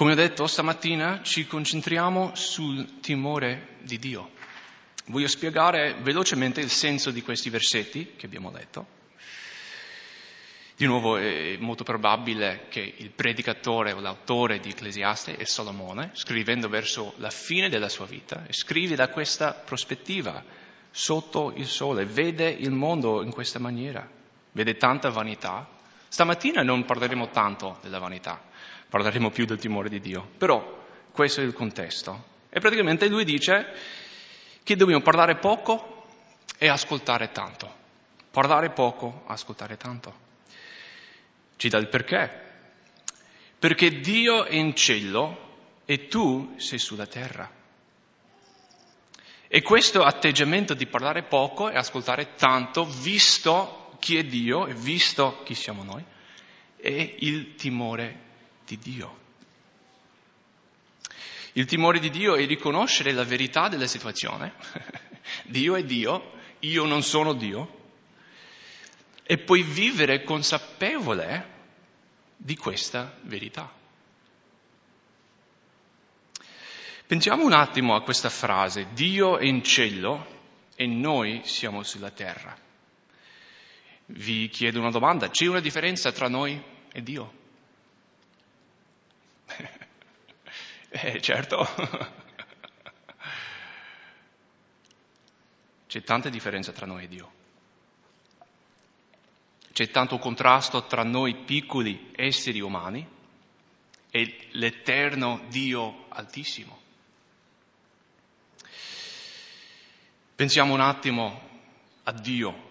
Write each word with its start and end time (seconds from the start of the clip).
Come 0.00 0.12
ho 0.12 0.16
detto 0.16 0.46
stamattina, 0.46 1.20
ci 1.22 1.46
concentriamo 1.46 2.34
sul 2.34 3.00
timore 3.00 3.76
di 3.82 3.98
Dio. 3.98 4.30
Voglio 5.08 5.28
spiegare 5.28 5.94
velocemente 6.00 6.62
il 6.62 6.70
senso 6.70 7.10
di 7.10 7.20
questi 7.20 7.50
versetti 7.50 8.14
che 8.16 8.24
abbiamo 8.24 8.50
letto. 8.50 8.86
Di 10.74 10.86
nuovo 10.86 11.18
è 11.18 11.58
molto 11.58 11.84
probabile 11.84 12.64
che 12.70 12.94
il 12.96 13.10
predicatore 13.10 13.92
o 13.92 14.00
l'autore 14.00 14.58
di 14.58 14.70
Ecclesiaste 14.70 15.36
è 15.36 15.44
Salomone, 15.44 16.12
scrivendo 16.14 16.70
verso 16.70 17.12
la 17.18 17.28
fine 17.28 17.68
della 17.68 17.90
sua 17.90 18.06
vita, 18.06 18.46
e 18.46 18.54
scrive 18.54 18.94
da 18.94 19.10
questa 19.10 19.52
prospettiva, 19.52 20.42
sotto 20.90 21.52
il 21.54 21.66
sole, 21.66 22.06
vede 22.06 22.48
il 22.48 22.70
mondo 22.70 23.22
in 23.22 23.32
questa 23.32 23.58
maniera, 23.58 24.08
vede 24.52 24.78
tanta 24.78 25.10
vanità. 25.10 25.68
Stamattina 26.08 26.62
non 26.62 26.86
parleremo 26.86 27.28
tanto 27.28 27.76
della 27.82 27.98
vanità, 27.98 28.48
parleremo 28.90 29.30
più 29.30 29.46
del 29.46 29.58
timore 29.58 29.88
di 29.88 30.00
Dio, 30.00 30.28
però 30.36 30.78
questo 31.12 31.40
è 31.40 31.44
il 31.44 31.52
contesto. 31.52 32.26
E 32.50 32.58
praticamente 32.58 33.08
lui 33.08 33.24
dice 33.24 33.72
che 34.64 34.76
dobbiamo 34.76 35.02
parlare 35.02 35.36
poco 35.36 36.06
e 36.58 36.68
ascoltare 36.68 37.30
tanto. 37.30 37.78
Parlare 38.30 38.70
poco, 38.70 39.22
ascoltare 39.26 39.76
tanto. 39.76 40.28
Ci 41.56 41.68
dà 41.68 41.78
il 41.78 41.88
perché. 41.88 42.48
Perché 43.58 44.00
Dio 44.00 44.44
è 44.44 44.54
in 44.54 44.74
cielo 44.74 45.48
e 45.84 46.08
tu 46.08 46.54
sei 46.56 46.78
sulla 46.78 47.06
terra. 47.06 47.48
E 49.46 49.62
questo 49.62 50.02
atteggiamento 50.02 50.74
di 50.74 50.86
parlare 50.86 51.22
poco 51.22 51.70
e 51.70 51.76
ascoltare 51.76 52.34
tanto, 52.34 52.84
visto 52.84 53.96
chi 54.00 54.16
è 54.16 54.24
Dio 54.24 54.66
e 54.66 54.74
visto 54.74 55.42
chi 55.44 55.54
siamo 55.54 55.84
noi, 55.84 56.04
è 56.76 57.14
il 57.18 57.54
timore 57.54 58.28
di 58.70 58.78
Dio. 58.78 59.18
Il 61.54 61.64
timore 61.64 61.98
di 61.98 62.10
Dio 62.10 62.36
è 62.36 62.46
riconoscere 62.46 63.12
la 63.12 63.24
verità 63.24 63.68
della 63.68 63.88
situazione. 63.88 64.54
Dio 65.46 65.74
è 65.74 65.82
Dio, 65.82 66.32
io 66.60 66.84
non 66.84 67.02
sono 67.02 67.32
Dio, 67.32 67.78
e 69.24 69.38
puoi 69.38 69.62
vivere 69.62 70.22
consapevole 70.22 71.58
di 72.36 72.56
questa 72.56 73.16
verità. 73.22 73.72
Pensiamo 77.06 77.44
un 77.44 77.52
attimo 77.52 77.96
a 77.96 78.02
questa 78.02 78.28
frase, 78.28 78.92
Dio 78.92 79.38
è 79.38 79.44
in 79.44 79.64
cielo 79.64 80.38
e 80.76 80.86
noi 80.86 81.40
siamo 81.42 81.82
sulla 81.82 82.10
terra. 82.10 82.56
Vi 84.06 84.48
chiedo 84.48 84.78
una 84.78 84.90
domanda, 84.90 85.28
c'è 85.28 85.46
una 85.46 85.60
differenza 85.60 86.12
tra 86.12 86.28
noi 86.28 86.60
e 86.92 87.02
Dio? 87.02 87.39
eh, 90.90 91.20
certo. 91.20 91.66
C'è 95.86 96.02
tanta 96.02 96.28
differenza 96.28 96.72
tra 96.72 96.86
noi 96.86 97.04
e 97.04 97.08
Dio. 97.08 97.32
C'è 99.72 99.90
tanto 99.90 100.18
contrasto 100.18 100.86
tra 100.86 101.02
noi 101.02 101.44
piccoli 101.44 102.12
esseri 102.14 102.60
umani 102.60 103.06
e 104.10 104.48
l'eterno 104.52 105.44
Dio 105.48 106.06
altissimo. 106.08 106.78
Pensiamo 110.34 110.74
un 110.74 110.80
attimo 110.80 111.48
a 112.04 112.12
Dio, 112.12 112.70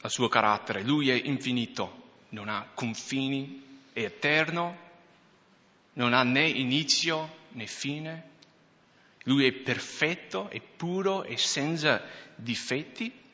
al 0.00 0.10
suo 0.10 0.28
carattere. 0.28 0.82
Lui 0.82 1.10
è 1.10 1.14
infinito, 1.14 2.24
non 2.30 2.48
ha 2.48 2.70
confini, 2.74 3.80
è 3.92 4.00
eterno, 4.00 4.85
non 5.96 6.12
ha 6.12 6.22
né 6.22 6.46
inizio 6.46 7.44
né 7.50 7.66
fine. 7.66 8.34
Lui 9.24 9.46
è 9.46 9.52
perfetto, 9.52 10.48
è 10.48 10.60
puro 10.60 11.24
e 11.24 11.36
senza 11.36 12.02
difetti. 12.34 13.24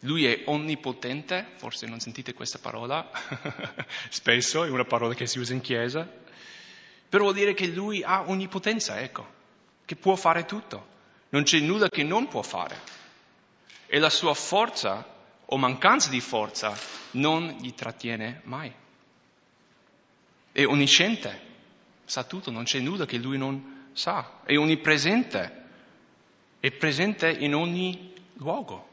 Lui 0.00 0.26
è 0.26 0.42
onnipotente, 0.46 1.52
forse 1.56 1.86
non 1.86 2.00
sentite 2.00 2.34
questa 2.34 2.58
parola, 2.58 3.10
spesso 4.10 4.64
è 4.64 4.68
una 4.68 4.84
parola 4.84 5.14
che 5.14 5.26
si 5.26 5.38
usa 5.38 5.54
in 5.54 5.62
chiesa, 5.62 6.06
però 7.08 7.24
vuol 7.24 7.36
dire 7.36 7.54
che 7.54 7.66
lui 7.68 8.02
ha 8.02 8.28
onnipotenza, 8.28 9.00
ecco, 9.00 9.26
che 9.84 9.96
può 9.96 10.14
fare 10.14 10.44
tutto, 10.44 10.86
non 11.30 11.44
c'è 11.44 11.58
nulla 11.60 11.88
che 11.88 12.02
non 12.02 12.28
può 12.28 12.42
fare. 12.42 12.78
E 13.86 13.98
la 13.98 14.10
sua 14.10 14.34
forza 14.34 15.06
o 15.46 15.56
mancanza 15.56 16.10
di 16.10 16.20
forza 16.20 16.78
non 17.12 17.56
gli 17.60 17.72
trattiene 17.72 18.40
mai. 18.44 18.72
È 20.54 20.64
onnisciente, 20.64 21.40
sa 22.04 22.22
tutto, 22.22 22.52
non 22.52 22.62
c'è 22.62 22.78
nulla 22.78 23.06
che 23.06 23.18
lui 23.18 23.36
non 23.36 23.88
sa, 23.92 24.40
è 24.44 24.56
onnipresente, 24.56 25.62
è 26.60 26.70
presente 26.70 27.28
in 27.28 27.54
ogni 27.56 28.12
luogo 28.34 28.92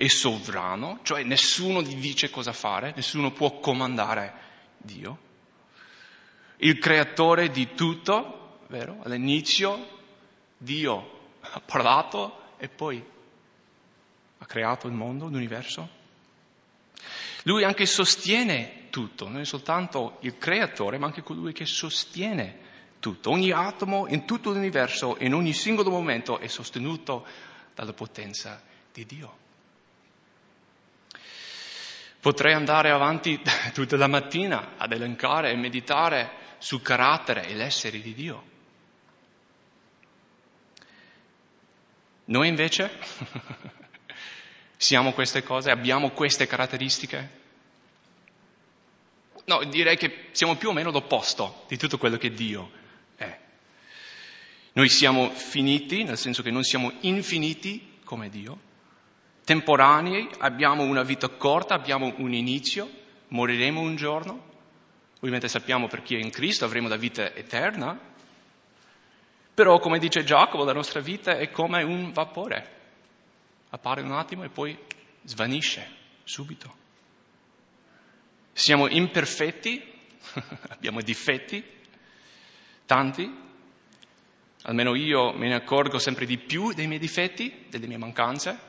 è 0.00 0.08
sovrano, 0.08 1.00
cioè 1.02 1.24
nessuno 1.24 1.82
gli 1.82 1.94
dice 1.96 2.30
cosa 2.30 2.54
fare, 2.54 2.94
nessuno 2.96 3.32
può 3.32 3.60
comandare 3.60 4.32
Dio. 4.78 5.18
Il 6.56 6.78
creatore 6.78 7.50
di 7.50 7.74
tutto, 7.74 8.60
vero? 8.68 8.96
All'inizio 9.02 9.98
Dio 10.56 11.34
ha 11.40 11.60
parlato 11.60 12.54
e 12.56 12.70
poi 12.70 13.04
ha 14.38 14.46
creato 14.46 14.86
il 14.86 14.94
mondo, 14.94 15.26
l'universo. 15.26 15.86
Lui 17.42 17.62
anche 17.62 17.84
sostiene 17.84 18.79
tutto, 18.90 19.28
non 19.28 19.40
è 19.40 19.44
soltanto 19.44 20.18
il 20.20 20.36
creatore, 20.36 20.98
ma 20.98 21.06
anche 21.06 21.22
colui 21.22 21.52
che 21.52 21.64
sostiene 21.64 22.68
tutto. 23.00 23.30
Ogni 23.30 23.50
atomo 23.50 24.06
in 24.08 24.26
tutto 24.26 24.50
l'universo, 24.50 25.16
in 25.20 25.34
ogni 25.34 25.52
singolo 25.52 25.90
momento, 25.90 26.38
è 26.38 26.46
sostenuto 26.46 27.26
dalla 27.74 27.92
potenza 27.92 28.62
di 28.92 29.06
Dio. 29.06 29.38
Potrei 32.20 32.52
andare 32.52 32.90
avanti 32.90 33.40
tutta 33.72 33.96
la 33.96 34.06
mattina 34.06 34.74
ad 34.76 34.92
elencare 34.92 35.50
e 35.50 35.56
meditare 35.56 36.30
sul 36.58 36.82
carattere 36.82 37.46
e 37.46 37.54
l'essere 37.54 38.00
di 38.00 38.12
Dio. 38.12 38.48
Noi 42.26 42.46
invece 42.46 42.90
siamo 44.76 45.12
queste 45.12 45.42
cose, 45.42 45.70
abbiamo 45.70 46.10
queste 46.10 46.46
caratteristiche? 46.46 47.39
No, 49.50 49.64
direi 49.64 49.96
che 49.96 50.28
siamo 50.30 50.54
più 50.54 50.68
o 50.68 50.72
meno 50.72 50.92
l'opposto 50.92 51.64
di 51.66 51.76
tutto 51.76 51.98
quello 51.98 52.16
che 52.16 52.30
Dio 52.30 52.70
è. 53.16 53.36
Noi 54.74 54.88
siamo 54.88 55.30
finiti, 55.30 56.04
nel 56.04 56.16
senso 56.16 56.40
che 56.42 56.52
non 56.52 56.62
siamo 56.62 56.92
infiniti 57.00 57.98
come 58.04 58.28
Dio, 58.28 58.60
temporanei, 59.44 60.28
abbiamo 60.38 60.84
una 60.84 61.02
vita 61.02 61.28
corta, 61.30 61.74
abbiamo 61.74 62.14
un 62.18 62.32
inizio, 62.32 62.88
moriremo 63.26 63.80
un 63.80 63.96
giorno. 63.96 64.48
Ovviamente 65.16 65.48
sappiamo 65.48 65.88
per 65.88 66.02
chi 66.02 66.14
è 66.14 66.20
in 66.20 66.30
Cristo 66.30 66.64
avremo 66.64 66.86
la 66.86 66.96
vita 66.96 67.34
eterna, 67.34 67.98
però 69.52 69.80
come 69.80 69.98
dice 69.98 70.22
Giacomo 70.22 70.62
la 70.62 70.72
nostra 70.72 71.00
vita 71.00 71.36
è 71.36 71.50
come 71.50 71.82
un 71.82 72.12
vapore, 72.12 72.76
appare 73.70 74.02
un 74.02 74.12
attimo 74.12 74.44
e 74.44 74.48
poi 74.48 74.78
svanisce 75.24 75.84
subito. 76.22 76.79
Siamo 78.52 78.88
imperfetti, 78.88 79.82
abbiamo 80.68 81.00
difetti, 81.00 81.64
tanti, 82.86 83.32
almeno 84.62 84.94
io 84.94 85.32
me 85.32 85.48
ne 85.48 85.54
accorgo 85.54 85.98
sempre 85.98 86.26
di 86.26 86.38
più 86.38 86.72
dei 86.72 86.86
miei 86.86 86.98
difetti, 86.98 87.66
delle 87.68 87.86
mie 87.86 87.98
mancanze, 87.98 88.68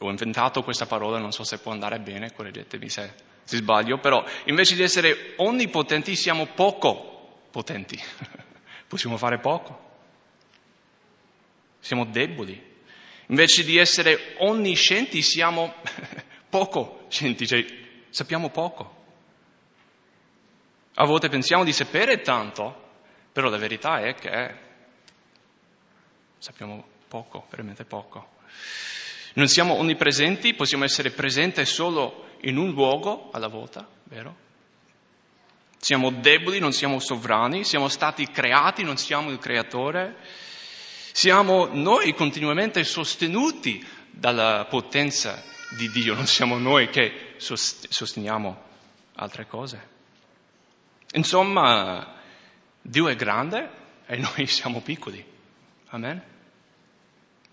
ho 0.00 0.10
inventato 0.10 0.62
questa 0.62 0.86
parola, 0.86 1.18
non 1.18 1.32
so 1.32 1.44
se 1.44 1.58
può 1.58 1.72
andare 1.72 1.98
bene, 1.98 2.32
correggetemi 2.32 2.88
se, 2.88 3.12
se 3.44 3.56
sbaglio, 3.56 3.98
però 3.98 4.24
invece 4.44 4.76
di 4.76 4.82
essere 4.82 5.34
onnipotenti 5.36 6.14
siamo 6.14 6.46
poco 6.46 7.46
potenti, 7.50 8.00
possiamo 8.86 9.16
fare 9.16 9.38
poco, 9.38 9.86
siamo 11.80 12.04
deboli. 12.04 12.66
Invece 13.30 13.62
di 13.62 13.76
essere 13.76 14.34
onniscienti 14.38 15.20
siamo 15.20 15.74
poco 16.48 17.06
scienti, 17.08 17.46
cioè 17.46 17.64
sappiamo 18.10 18.50
poco. 18.50 18.96
A 20.94 21.04
volte 21.04 21.28
pensiamo 21.28 21.64
di 21.64 21.72
sapere 21.72 22.20
tanto, 22.20 22.86
però 23.32 23.48
la 23.48 23.58
verità 23.58 24.00
è 24.00 24.14
che 24.14 24.54
sappiamo 26.38 26.84
poco, 27.06 27.46
veramente 27.50 27.84
poco. 27.84 28.36
Non 29.34 29.46
siamo 29.46 29.74
onnipresenti, 29.74 30.54
possiamo 30.54 30.84
essere 30.84 31.10
presenti 31.10 31.64
solo 31.64 32.26
in 32.40 32.56
un 32.56 32.70
luogo 32.70 33.30
alla 33.32 33.48
volta, 33.48 33.86
vero? 34.04 34.46
Siamo 35.78 36.10
deboli, 36.10 36.58
non 36.58 36.72
siamo 36.72 36.98
sovrani, 36.98 37.62
siamo 37.62 37.88
stati 37.88 38.28
creati, 38.28 38.82
non 38.82 38.96
siamo 38.96 39.30
il 39.30 39.38
creatore. 39.38 40.16
Siamo 41.12 41.66
noi 41.70 42.12
continuamente 42.14 42.82
sostenuti 42.82 43.84
dalla 44.10 44.66
potenza 44.68 45.40
di 45.76 45.90
Dio, 45.90 46.14
non 46.14 46.26
siamo 46.26 46.58
noi 46.58 46.88
che 46.88 47.34
sosteniamo 47.36 48.62
altre 49.14 49.46
cose. 49.46 49.96
Insomma, 51.12 52.14
Dio 52.80 53.08
è 53.08 53.16
grande 53.16 53.70
e 54.06 54.16
noi 54.16 54.46
siamo 54.48 54.80
piccoli. 54.80 55.24
Amen. 55.88 56.22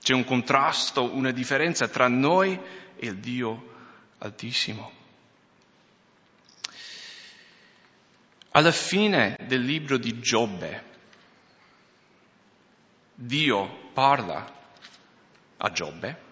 C'è 0.01 0.13
un 0.13 0.23
contrasto, 0.23 1.15
una 1.15 1.31
differenza 1.31 1.88
tra 1.88 2.07
noi 2.07 2.59
e 2.97 3.07
il 3.07 3.17
Dio 3.17 3.73
Altissimo. 4.19 4.91
Alla 8.51 8.71
fine 8.71 9.38
del 9.41 9.62
libro 9.62 9.97
di 9.97 10.19
Giobbe, 10.19 10.83
Dio 13.13 13.89
parla 13.94 14.51
a 15.57 15.71
Giobbe. 15.71 16.25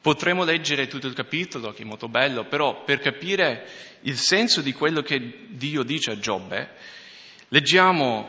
Potremmo 0.00 0.44
leggere 0.44 0.86
tutto 0.86 1.08
il 1.08 1.14
capitolo, 1.14 1.72
che 1.72 1.82
è 1.82 1.86
molto 1.86 2.08
bello, 2.08 2.44
però 2.46 2.84
per 2.84 3.00
capire 3.00 3.66
il 4.02 4.16
senso 4.16 4.60
di 4.60 4.72
quello 4.72 5.02
che 5.02 5.46
Dio 5.48 5.82
dice 5.82 6.12
a 6.12 6.18
Giobbe, 6.18 6.70
leggiamo 7.48 8.28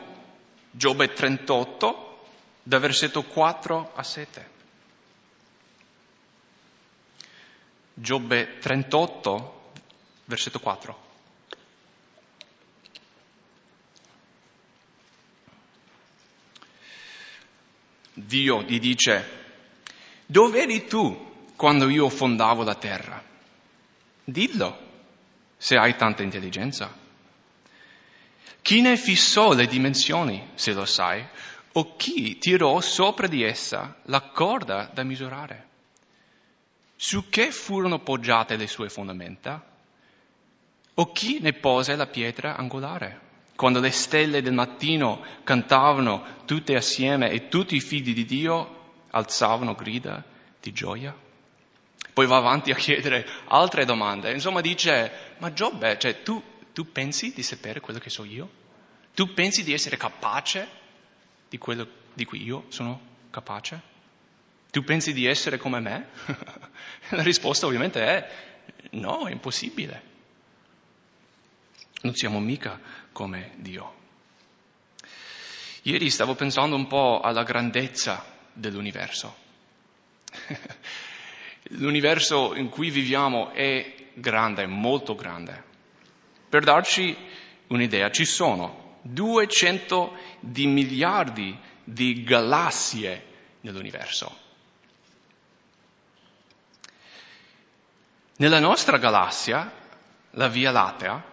Giobbe 0.72 1.14
38, 1.14 2.28
da 2.64 2.80
versetto 2.80 3.24
4 3.24 3.92
a 3.94 4.04
7. 4.04 4.50
Giobbe 7.94 8.58
38, 8.60 9.72
versetto 10.26 10.60
4. 10.60 11.08
Dio 18.14 18.62
gli 18.64 18.80
dice, 18.80 19.28
dove 20.26 20.62
eri 20.62 20.86
tu 20.88 21.29
quando 21.60 21.90
io 21.90 22.08
fondavo 22.08 22.64
la 22.64 22.76
terra? 22.76 23.22
Dillo, 24.24 24.78
se 25.58 25.76
hai 25.76 25.94
tanta 25.98 26.24
intelligenza. 26.24 26.90
Chi 28.62 28.80
ne 28.80 28.96
fissò 28.96 29.52
le 29.52 29.68
dimensioni, 29.68 30.52
se 30.54 30.72
lo 30.72 30.86
sai, 30.86 31.22
o 31.74 31.98
chi 31.98 32.38
tirò 32.38 32.80
sopra 32.80 33.28
di 33.28 33.44
essa 33.44 33.98
la 34.04 34.22
corda 34.22 34.90
da 34.94 35.04
misurare? 35.04 35.68
Su 36.96 37.28
che 37.28 37.52
furono 37.52 38.00
poggiate 38.00 38.56
le 38.56 38.68
sue 38.68 38.88
fondamenta? 38.88 39.62
O 40.94 41.12
chi 41.12 41.40
ne 41.42 41.52
pose 41.52 41.98
la 41.98 42.08
pietra 42.08 42.56
angolare? 42.56 43.20
Quando 43.58 43.82
le 43.82 43.92
stelle 43.92 44.42
del 44.42 44.54
mattino 44.54 45.26
cantavano 45.44 46.24
tutte 46.46 46.78
assieme 46.78 47.30
e 47.32 47.50
tutti 47.50 47.76
i 47.76 47.82
figli 47.82 48.14
di 48.14 48.24
Dio 48.24 48.94
alzavano 49.10 49.76
grida 49.76 50.24
di 50.62 50.72
gioia? 50.72 51.28
Poi 52.14 52.26
va 52.26 52.38
avanti 52.38 52.72
a 52.72 52.76
chiedere 52.76 53.26
altre 53.48 53.86
domande. 53.86 54.32
Insomma 54.32 54.62
dice, 54.62 55.36
ma 55.38 55.54
Giobbe, 55.54 55.98
cioè, 56.00 56.22
tu, 56.22 56.42
tu 56.74 56.92
pensi 56.92 57.34
di 57.34 57.44
sapere 57.44 57.80
quello 57.80 58.00
che 58.00 58.10
so 58.10 58.24
io? 58.24 58.50
Tu 59.14 59.34
pensi 59.34 59.64
di 59.64 59.74
essere 59.74 59.98
capace 59.98 60.68
di 61.50 61.58
quello 61.58 61.88
di 62.14 62.26
cui 62.26 62.44
io 62.44 62.66
sono 62.70 63.00
capace? 63.30 63.82
Tu 64.72 64.84
pensi 64.84 65.14
di 65.14 65.26
essere 65.26 65.58
come 65.58 65.80
me? 65.80 66.08
La 67.10 67.24
risposta 67.24 67.66
ovviamente 67.66 68.02
è 68.02 68.30
no, 68.92 69.28
è 69.28 69.32
impossibile. 69.32 70.04
Non 72.02 72.16
siamo 72.16 72.40
mica 72.40 72.80
come 73.12 73.54
Dio. 73.56 73.96
Ieri 75.84 76.10
stavo 76.10 76.36
pensando 76.36 76.76
un 76.76 76.88
po' 76.88 77.20
alla 77.22 77.44
grandezza 77.44 78.24
dell'universo. 78.54 79.36
L'universo 81.74 82.56
in 82.56 82.70
cui 82.70 82.90
viviamo 82.90 83.52
è 83.52 83.96
grande, 84.14 84.66
molto 84.66 85.16
grande. 85.16 85.64
Per 86.50 86.64
darci 86.64 87.16
un'idea, 87.68 88.10
ci 88.10 88.26
sono 88.26 88.98
200 89.04 90.16
di 90.40 90.66
miliardi 90.68 91.58
di 91.84 92.24
galassie 92.24 93.26
nell'universo. 93.62 94.48
Nella 98.38 98.60
nostra 98.60 98.98
galassia, 98.98 99.72
la 100.32 100.48
Via 100.48 100.72
Lattea, 100.72 101.24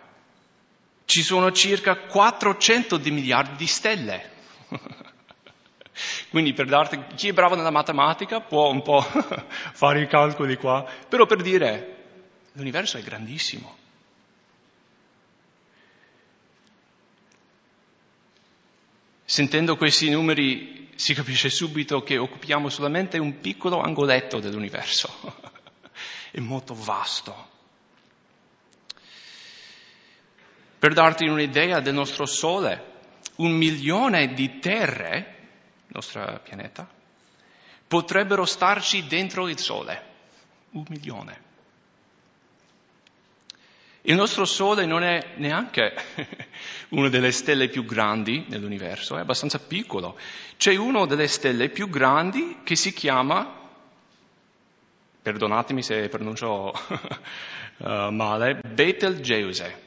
ci 1.05 1.23
sono 1.23 1.53
circa 1.53 1.97
400 1.97 2.97
di 2.97 3.11
miliardi 3.11 3.57
di 3.57 3.67
stelle. 3.67 4.31
Quindi 6.31 6.53
per 6.53 6.67
darti, 6.67 7.03
chi 7.15 7.29
è 7.29 7.33
bravo 7.33 7.55
nella 7.55 7.71
matematica 7.71 8.41
può 8.41 8.69
un 8.71 8.83
po' 8.83 9.01
fare 9.73 10.03
i 10.03 10.07
calcoli 10.07 10.57
qua, 10.57 10.87
però 11.09 11.27
per 11.27 11.43
dire, 11.43 11.97
l'universo 12.53 12.99
è 12.99 13.03
grandissimo. 13.03 13.77
Sentendo 19.25 19.77
questi 19.77 20.09
numeri 20.09 20.91
si 20.95 21.13
capisce 21.13 21.51
subito 21.51 22.03
che 22.03 22.17
occupiamo 22.17 22.69
solamente 22.69 23.19
un 23.19 23.41
piccolo 23.41 23.81
angoletto 23.81 24.39
dell'universo. 24.39 25.11
è 26.31 26.41
molto 26.41 26.75
vasto. 26.75 27.55
Per 30.79 30.93
darti 30.93 31.27
un'idea 31.27 31.81
del 31.81 31.95
nostro 31.95 32.27
Sole, 32.27 32.95
un 33.37 33.53
milione 33.53 34.33
di 34.35 34.59
terre, 34.59 35.36
nostro 35.97 36.41
pianeta, 36.45 36.89
potrebbero 37.89 38.45
starci 38.45 39.07
dentro 39.07 39.49
il 39.49 39.59
Sole. 39.59 40.15
Un 40.71 40.85
milione. 40.89 41.45
Il 44.03 44.15
nostro 44.15 44.45
Sole 44.45 44.87
non 44.87 45.03
è 45.03 45.33
neanche 45.37 45.95
una 46.91 47.09
delle 47.09 47.33
stelle 47.33 47.69
più 47.69 47.85
grandi 47.85 48.45
nell'universo, 48.49 49.17
è 49.17 49.21
abbastanza 49.21 49.59
piccolo. 49.59 50.19
C'è 50.57 50.77
una 50.77 51.07
delle 51.07 51.27
stelle 51.27 51.71
più 51.71 51.89
grandi 51.89 52.61
che 52.63 52.77
si 52.77 52.93
chiama 52.93 53.65
perdonatemi 55.27 55.83
se 55.83 56.09
pronuncio 56.09 56.73
uh, 57.79 58.11
male, 58.15 58.55
Betelgeuse. 58.55 59.83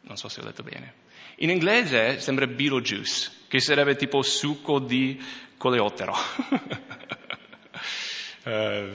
Non 0.00 0.16
so 0.16 0.28
se 0.28 0.40
ho 0.40 0.44
detto 0.44 0.64
bene. 0.64 1.04
In 1.40 1.50
inglese 1.50 2.18
sembra 2.18 2.46
Beetlejuice, 2.46 3.30
che 3.48 3.60
sarebbe 3.60 3.96
tipo 3.96 4.22
succo 4.22 4.78
di 4.78 5.22
coleottero. 5.58 6.14
uh, 8.44 8.88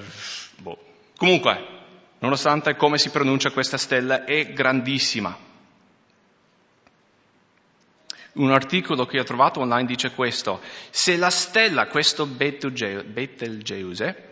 boh. 0.58 0.78
Comunque, 1.18 1.68
nonostante 2.20 2.76
come 2.76 2.98
si 2.98 3.12
pronuncia 3.12 3.52
questa 3.52 3.78
stella, 3.78 4.26
è 4.26 4.54
grandissima. 4.54 5.50
Un 8.34 8.52
articolo 8.52 9.06
che 9.06 9.20
ho 9.20 9.24
trovato 9.24 9.60
online 9.60 9.86
dice 9.86 10.12
questo, 10.12 10.62
se 10.90 11.18
la 11.18 11.30
stella, 11.30 11.88
questo 11.88 12.26
Betelgeuse, 12.26 14.30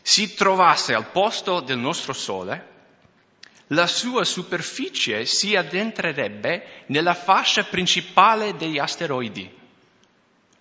si 0.00 0.34
trovasse 0.34 0.94
al 0.94 1.10
posto 1.10 1.60
del 1.60 1.78
nostro 1.78 2.12
Sole, 2.12 2.70
la 3.72 3.86
sua 3.86 4.24
superficie 4.24 5.24
si 5.26 5.56
addentrerebbe 5.56 6.84
nella 6.86 7.14
fascia 7.14 7.64
principale 7.64 8.56
degli 8.56 8.78
asteroidi, 8.78 9.50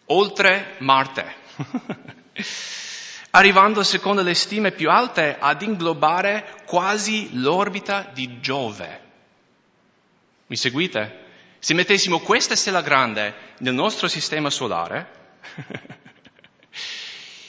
oltre 0.08 0.76
Marte, 0.80 1.36
arrivando 3.32 3.84
secondo 3.84 4.22
le 4.22 4.34
stime 4.34 4.72
più 4.72 4.90
alte 4.90 5.38
ad 5.40 5.62
inglobare 5.62 6.64
quasi 6.66 7.30
l'orbita 7.34 8.10
di 8.14 8.40
Giove. 8.40 9.00
Mi 10.48 10.56
seguite? 10.56 11.20
Se 11.60 11.74
mettessimo 11.74 12.20
questa 12.20 12.56
stella 12.56 12.82
grande 12.82 13.34
nel 13.60 13.74
nostro 13.74 14.08
sistema 14.08 14.50
solare, 14.50 15.20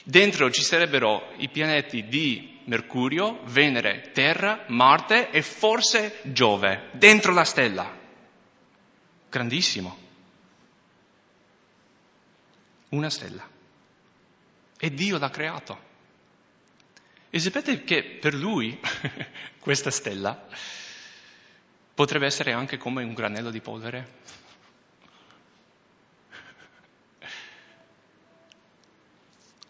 Dentro 0.04 0.50
ci 0.50 0.62
sarebbero 0.62 1.32
i 1.36 1.48
pianeti 1.48 2.08
di 2.08 2.60
Mercurio, 2.64 3.40
Venere, 3.44 4.10
Terra, 4.12 4.64
Marte 4.68 5.30
e 5.30 5.42
forse 5.42 6.20
Giove, 6.22 6.88
dentro 6.92 7.32
la 7.32 7.44
stella. 7.44 7.98
Grandissimo. 9.28 9.98
Una 12.90 13.10
stella. 13.10 13.48
E 14.78 14.90
Dio 14.92 15.18
l'ha 15.18 15.30
creato. 15.30 15.90
E 17.30 17.38
sapete 17.38 17.84
che 17.84 18.02
per 18.20 18.34
lui 18.34 18.78
questa 19.58 19.90
stella 19.90 20.46
potrebbe 21.94 22.26
essere 22.26 22.52
anche 22.52 22.76
come 22.76 23.04
un 23.04 23.14
granello 23.14 23.50
di 23.50 23.60
polvere? 23.60 24.20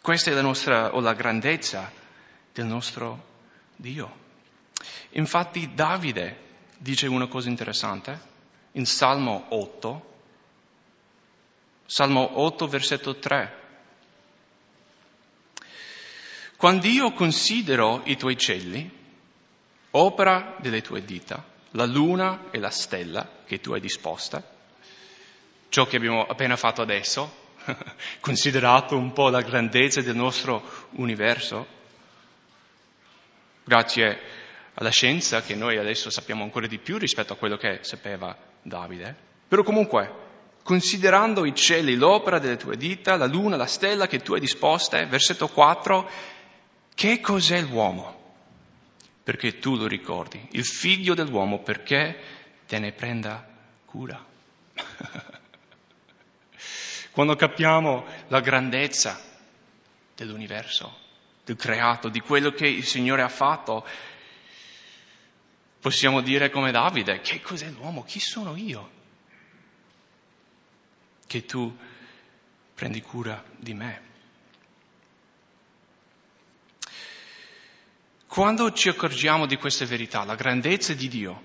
Questa 0.03 0.33
è 0.33 0.35
la 0.35 0.43
nostra, 0.43 0.97
o 0.97 1.01
la 1.01 1.15
grandezza 1.15 1.89
del 2.53 2.65
nostro 2.65 3.25
Dio. 3.77 4.19
Infatti 5.11 5.75
Davide 5.75 6.39
dice 6.77 7.07
una 7.07 7.29
cosa 7.29 7.49
interessante 7.49 8.21
in 8.73 8.85
Salmo 8.85 9.47
8, 9.51 10.15
Salmo 11.87 12.41
8, 12.41 12.67
versetto 12.67 13.15
3. 13.15 13.61
Quando 16.57 16.87
io 16.89 17.13
considero 17.13 18.03
i 18.07 18.17
tuoi 18.17 18.37
cieli, 18.37 18.91
opera 19.93 20.57
delle 20.59 20.83
tue 20.83 21.05
dita, 21.05 21.45
la 21.71 21.87
luna 21.87 22.51
e 22.51 22.59
la 22.59 22.71
stella 22.71 23.45
che 23.47 23.61
tu 23.61 23.73
hai 23.73 23.81
disposta, 23.81 24.43
ciò 25.69 25.87
che 25.87 25.95
abbiamo 25.95 26.27
appena 26.27 26.57
fatto 26.57 26.83
adesso, 26.83 27.42
considerato 28.21 28.97
un 28.97 29.13
po' 29.13 29.29
la 29.29 29.43
grandezza 29.43 30.01
del 30.01 30.17
nostro 30.17 30.63
universo, 30.93 31.67
grazie 33.65 34.19
alla 34.75 34.91
scienza 34.91 35.43
che 35.43 35.55
noi 35.55 35.79
adesso 35.79 36.11
sappiamo 36.11 36.43
ancora 36.43 36.67
di 36.67 36.79
più 36.79 36.99
rispetto 36.99 37.33
a 37.33 37.37
quello 37.37 37.57
che 37.57 37.81
sapeva 37.83 38.37
Davide. 38.63 39.15
Però 39.47 39.63
comunque, 39.63 40.11
considerando 40.63 41.45
i 41.45 41.55
cieli, 41.55 41.97
l'opera 41.97 42.39
delle 42.39 42.57
tue 42.57 42.77
dita, 42.77 43.17
la 43.17 43.27
luna, 43.27 43.57
la 43.57 43.67
stella 43.67 44.07
che 44.07 44.21
tu 44.21 44.35
hai 44.35 44.41
disposte, 44.41 45.05
versetto 45.07 45.49
4, 45.49 46.11
che 46.95 47.21
cos'è 47.21 47.61
l'uomo? 47.61 48.21
Perché 49.23 49.59
tu 49.59 49.77
lo 49.77 49.87
ricordi, 49.87 50.49
il 50.53 50.65
figlio 50.65 51.15
dell'uomo 51.15 51.61
perché 51.61 52.17
te 52.67 52.79
ne 52.79 52.93
prenda 52.93 53.47
cura. 53.85 54.25
Quando 57.13 57.37
capiamo 57.37 58.07
la 58.29 58.41
grandezza 58.41 59.21
dell'universo, 60.17 60.99
del 61.45 61.57
creato, 61.57 62.09
di 62.09 62.21
quello 62.21 62.53
che 62.53 62.67
il 62.67 62.85
Signore 62.87 63.21
ha 63.21 63.29
fatto, 63.29 63.87
possiamo 65.79 66.23
dire 66.23 66.49
come 66.49 66.73
Davide, 66.73 67.21
che 67.21 67.43
cos'è 67.43 67.69
l'uomo? 67.69 68.03
Chi 68.05 68.19
sono 68.19 68.57
io? 68.57 68.91
Che 71.27 71.45
tu 71.45 71.77
prendi 72.75 73.03
cura 73.03 73.45
di 73.57 73.75
me. 73.75 74.11
Quando 78.27 78.73
ci 78.73 78.89
accorgiamo 78.89 79.45
di 79.45 79.57
queste 79.57 79.85
verità, 79.85 80.25
la 80.25 80.35
grandezza 80.35 80.95
di 80.95 81.09
Dio 81.09 81.45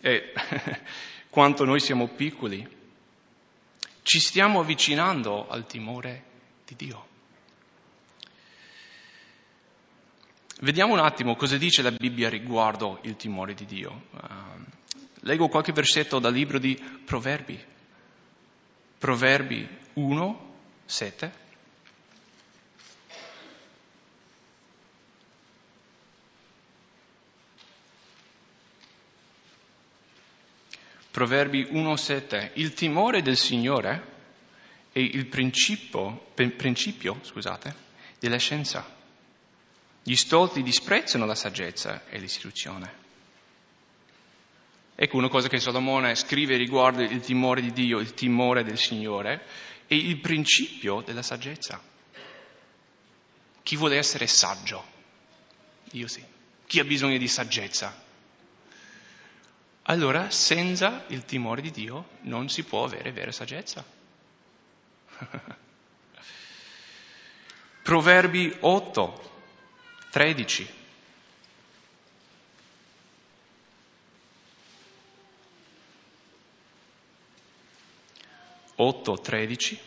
e 0.00 0.32
quanto 1.28 1.64
noi 1.64 1.80
siamo 1.80 2.06
piccoli, 2.06 2.80
ci 4.02 4.20
stiamo 4.20 4.60
avvicinando 4.60 5.48
al 5.48 5.66
timore 5.66 6.24
di 6.66 6.74
Dio. 6.76 7.06
Vediamo 10.60 10.92
un 10.92 11.00
attimo 11.00 11.34
cosa 11.34 11.56
dice 11.56 11.82
la 11.82 11.90
Bibbia 11.90 12.28
riguardo 12.28 13.00
il 13.02 13.16
timore 13.16 13.54
di 13.54 13.64
Dio. 13.64 14.04
Uh, 14.12 14.62
leggo 15.20 15.48
qualche 15.48 15.72
versetto 15.72 16.18
dal 16.18 16.32
libro 16.32 16.58
di 16.58 16.80
Proverbi. 17.04 17.60
Proverbi 18.98 19.68
1, 19.94 20.54
7. 20.84 21.41
Proverbi 31.12 31.64
1.7, 31.64 32.52
il 32.54 32.72
timore 32.72 33.20
del 33.20 33.36
Signore 33.36 34.10
è 34.92 34.98
il 34.98 35.26
principio, 35.26 36.32
principio 36.32 37.18
scusate, 37.20 37.74
della 38.18 38.38
scienza. 38.38 38.82
Gli 40.02 40.14
stolti 40.16 40.62
disprezzano 40.62 41.26
la 41.26 41.34
saggezza 41.34 42.06
e 42.08 42.18
l'istruzione. 42.18 43.00
Ecco 44.94 45.18
una 45.18 45.28
cosa 45.28 45.48
che 45.48 45.60
Salomone 45.60 46.14
scrive 46.14 46.56
riguardo 46.56 47.02
il 47.02 47.20
timore 47.20 47.60
di 47.60 47.72
Dio, 47.72 47.98
il 47.98 48.14
timore 48.14 48.64
del 48.64 48.78
Signore, 48.78 49.44
è 49.86 49.92
il 49.92 50.18
principio 50.18 51.02
della 51.02 51.22
saggezza. 51.22 51.78
Chi 53.62 53.76
vuole 53.76 53.98
essere 53.98 54.26
saggio? 54.26 54.82
Io 55.92 56.08
sì. 56.08 56.24
Chi 56.66 56.78
ha 56.78 56.84
bisogno 56.84 57.18
di 57.18 57.28
saggezza? 57.28 58.02
Allora 59.82 60.30
senza 60.30 61.04
il 61.08 61.24
timore 61.24 61.60
di 61.60 61.70
Dio 61.70 62.10
non 62.22 62.48
si 62.48 62.62
può 62.62 62.84
avere 62.84 63.10
vera 63.12 63.32
saggezza. 63.32 63.84
Proverbi 67.82 68.56
8, 68.60 69.30
13. 70.10 70.80
Otto, 78.76 79.20
tredici. 79.20 79.78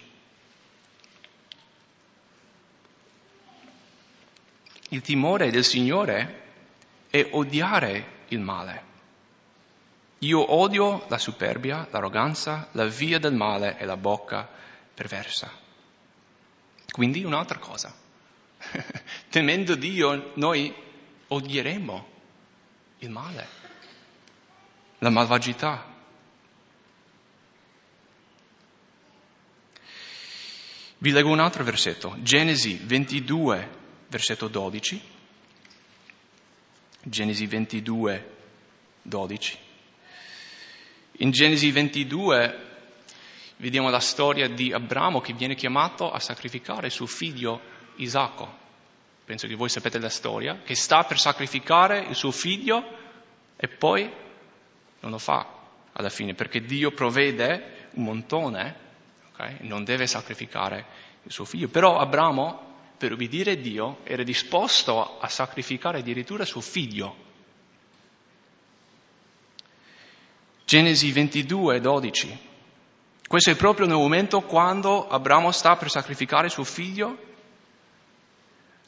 Il 4.89 5.01
timore 5.01 5.49
del 5.51 5.63
Signore 5.63 6.43
è 7.09 7.27
odiare 7.31 8.23
il 8.29 8.39
male. 8.39 8.94
Io 10.25 10.53
odio 10.55 11.05
la 11.07 11.19
superbia, 11.19 11.87
l'arroganza, 11.91 12.69
la 12.71 12.85
via 12.85 13.19
del 13.19 13.35
male 13.35 13.77
e 13.77 13.85
la 13.85 13.95
bocca 13.95 14.49
perversa. 14.91 15.51
Quindi 16.89 17.23
un'altra 17.23 17.59
cosa. 17.59 17.93
Temendo 19.29 19.75
Dio 19.75 20.31
noi 20.35 20.73
odieremo 21.27 22.07
il 22.99 23.09
male, 23.11 23.47
la 24.97 25.11
malvagità. 25.11 25.93
Vi 30.97 31.11
leggo 31.11 31.29
un 31.29 31.39
altro 31.39 31.63
versetto, 31.63 32.15
Genesi 32.21 32.81
22, 32.81 33.69
versetto 34.07 34.47
12. 34.47 35.01
Genesi 37.03 37.45
22, 37.45 38.35
12. 39.03 39.64
In 41.19 41.31
Genesi 41.31 41.71
22 41.71 42.59
vediamo 43.57 43.89
la 43.89 44.01
storia 44.01 44.49
di 44.49 44.73
Abramo 44.73 45.21
che 45.21 45.31
viene 45.31 45.55
chiamato 45.55 46.11
a 46.11 46.19
sacrificare 46.19 46.89
suo 46.89 47.05
figlio 47.05 47.61
Isacco. 47.95 48.63
Penso 49.23 49.47
che 49.47 49.55
voi 49.55 49.69
sapete 49.69 49.97
la 49.97 50.09
storia, 50.09 50.59
che 50.65 50.75
sta 50.75 51.03
per 51.05 51.17
sacrificare 51.17 51.99
il 51.99 52.15
suo 52.15 52.31
figlio 52.31 52.83
e 53.55 53.69
poi 53.69 54.11
non 54.99 55.11
lo 55.11 55.17
fa 55.17 55.47
alla 55.93 56.09
fine 56.09 56.33
perché 56.33 56.59
Dio 56.59 56.91
provvede 56.91 57.87
un 57.91 58.03
montone, 58.03 58.75
okay? 59.31 59.59
non 59.61 59.85
deve 59.85 60.07
sacrificare 60.07 60.85
il 61.23 61.31
suo 61.31 61.45
figlio. 61.45 61.69
Però 61.69 61.97
Abramo, 61.97 62.73
per 62.97 63.13
ubbidire 63.13 63.51
a 63.51 63.55
Dio, 63.55 63.99
era 64.03 64.23
disposto 64.23 65.17
a 65.17 65.29
sacrificare 65.29 65.99
addirittura 65.99 66.43
suo 66.43 66.59
figlio 66.59 67.24
Genesi 70.65 71.11
22, 71.11 71.79
12. 71.79 72.39
Questo 73.27 73.51
è 73.51 73.55
proprio 73.55 73.85
nel 73.85 73.97
momento 73.97 74.41
quando 74.41 75.07
Abramo 75.07 75.51
sta 75.51 75.75
per 75.75 75.91
sacrificare 75.91 76.49
suo 76.49 76.63
figlio. 76.63 77.17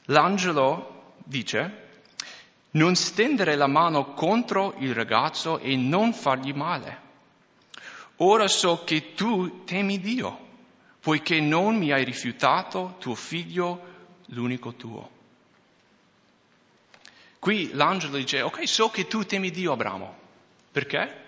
L'angelo 0.06 1.14
dice, 1.24 1.90
non 2.72 2.96
stendere 2.96 3.56
la 3.56 3.68
mano 3.68 4.16
contro 4.16 4.74
il 4.80 4.96
ragazzo 4.96 5.60
e 5.60 5.76
non 5.76 6.14
fargli 6.14 6.52
male. 6.52 7.02
Ora 8.18 8.48
so 8.48 8.84
che 8.84 9.14
tu 9.14 9.64
temi 9.64 10.00
Dio, 10.00 10.46
poiché 11.00 11.40
non 11.40 11.78
mi 11.78 11.92
hai 11.92 12.04
rifiutato 12.04 12.96
tuo 12.98 13.14
figlio, 13.14 13.82
l'unico 14.30 14.74
tuo. 14.74 15.10
Qui 17.38 17.70
l'angelo 17.74 18.18
dice, 18.18 18.42
ok, 18.42 18.68
so 18.68 18.90
che 18.90 19.06
tu 19.06 19.24
temi 19.26 19.52
Dio, 19.52 19.74
Abramo. 19.74 20.16
Perché? 20.72 21.26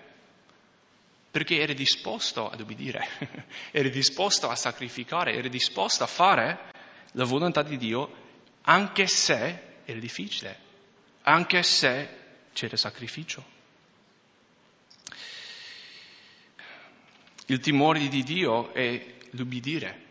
Perché 1.30 1.60
eri 1.60 1.74
disposto 1.74 2.48
ad 2.48 2.60
obbedire, 2.60 3.06
eri 3.70 3.90
disposto 3.90 4.48
a 4.48 4.56
sacrificare, 4.56 5.34
eri 5.34 5.48
disposto 5.48 6.02
a 6.02 6.08
fare 6.08 6.70
la 7.12 7.24
volontà 7.24 7.62
di 7.62 7.76
Dio 7.76 8.28
anche 8.62 9.06
se 9.06 9.62
era 9.84 9.98
difficile, 9.98 10.58
anche 11.22 11.62
se 11.62 12.08
c'era 12.52 12.76
sacrificio. 12.76 13.58
Il 17.46 17.58
timore 17.58 18.06
di 18.08 18.22
Dio 18.22 18.72
è 18.72 19.14
l'ubbidire. 19.30 20.08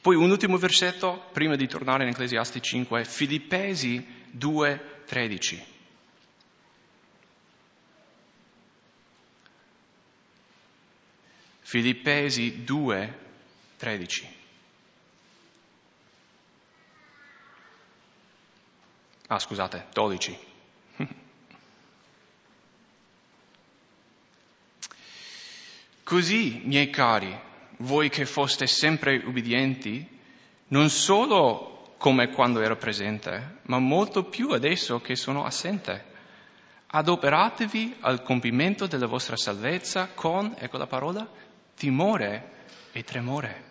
Poi 0.00 0.16
un 0.16 0.30
ultimo 0.30 0.56
versetto, 0.56 1.28
prima 1.32 1.54
di 1.54 1.68
tornare 1.68 2.02
in 2.04 2.10
Ecclesiasti 2.10 2.60
5, 2.60 3.04
Filippesi 3.04 4.04
2, 4.30 5.02
13. 5.06 5.71
Filippesi 11.72 12.64
2, 12.64 13.18
13. 13.78 14.28
Ah, 19.28 19.38
scusate, 19.38 19.86
12. 19.94 20.38
Così, 26.04 26.60
miei 26.64 26.90
cari, 26.90 27.34
voi 27.78 28.10
che 28.10 28.26
foste 28.26 28.66
sempre 28.66 29.22
ubbidienti, 29.24 30.06
non 30.68 30.90
solo 30.90 31.94
come 31.96 32.28
quando 32.32 32.60
ero 32.60 32.76
presente, 32.76 33.60
ma 33.62 33.78
molto 33.78 34.24
più 34.24 34.50
adesso 34.50 35.00
che 35.00 35.16
sono 35.16 35.46
assente. 35.46 36.04
Adoperatevi 36.88 37.96
al 38.00 38.20
compimento 38.22 38.86
della 38.86 39.06
vostra 39.06 39.38
salvezza 39.38 40.08
con, 40.08 40.54
ecco 40.58 40.76
la 40.76 40.86
parola, 40.86 41.42
timore 41.74 42.50
e 42.92 43.02
tremore. 43.02 43.70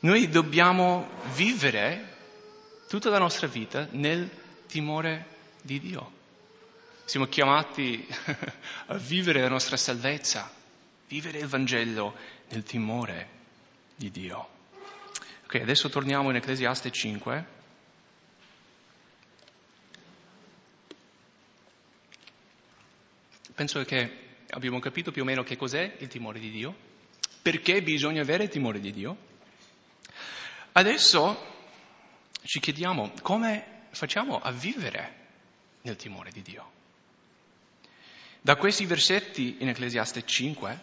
Noi 0.00 0.28
dobbiamo 0.28 1.08
vivere 1.34 2.16
tutta 2.88 3.10
la 3.10 3.18
nostra 3.18 3.46
vita 3.46 3.88
nel 3.90 4.30
timore 4.66 5.26
di 5.62 5.80
Dio. 5.80 6.12
Siamo 7.04 7.26
chiamati 7.26 8.06
a 8.86 8.96
vivere 8.96 9.40
la 9.40 9.48
nostra 9.48 9.76
salvezza, 9.76 10.50
vivere 11.08 11.38
il 11.38 11.46
Vangelo 11.46 12.14
nel 12.50 12.62
timore 12.62 13.28
di 13.96 14.10
Dio. 14.10 14.48
Ok, 15.44 15.56
adesso 15.56 15.88
torniamo 15.88 16.30
in 16.30 16.36
Ecclesiaste 16.36 16.90
5. 16.90 17.56
Penso 23.54 23.82
che 23.82 24.27
abbiamo 24.50 24.78
capito 24.78 25.10
più 25.10 25.22
o 25.22 25.24
meno 25.24 25.42
che 25.42 25.56
cos'è 25.56 25.96
il 25.98 26.08
timore 26.08 26.38
di 26.38 26.50
Dio, 26.50 26.74
perché 27.42 27.82
bisogna 27.82 28.22
avere 28.22 28.44
il 28.44 28.50
timore 28.50 28.80
di 28.80 28.92
Dio. 28.92 29.16
Adesso 30.72 31.56
ci 32.44 32.60
chiediamo 32.60 33.12
come 33.22 33.86
facciamo 33.90 34.38
a 34.38 34.50
vivere 34.50 35.14
nel 35.82 35.96
timore 35.96 36.30
di 36.30 36.42
Dio. 36.42 36.76
Da 38.40 38.56
questi 38.56 38.86
versetti 38.86 39.56
in 39.58 39.68
Ecclesiaste 39.68 40.24
5 40.24 40.80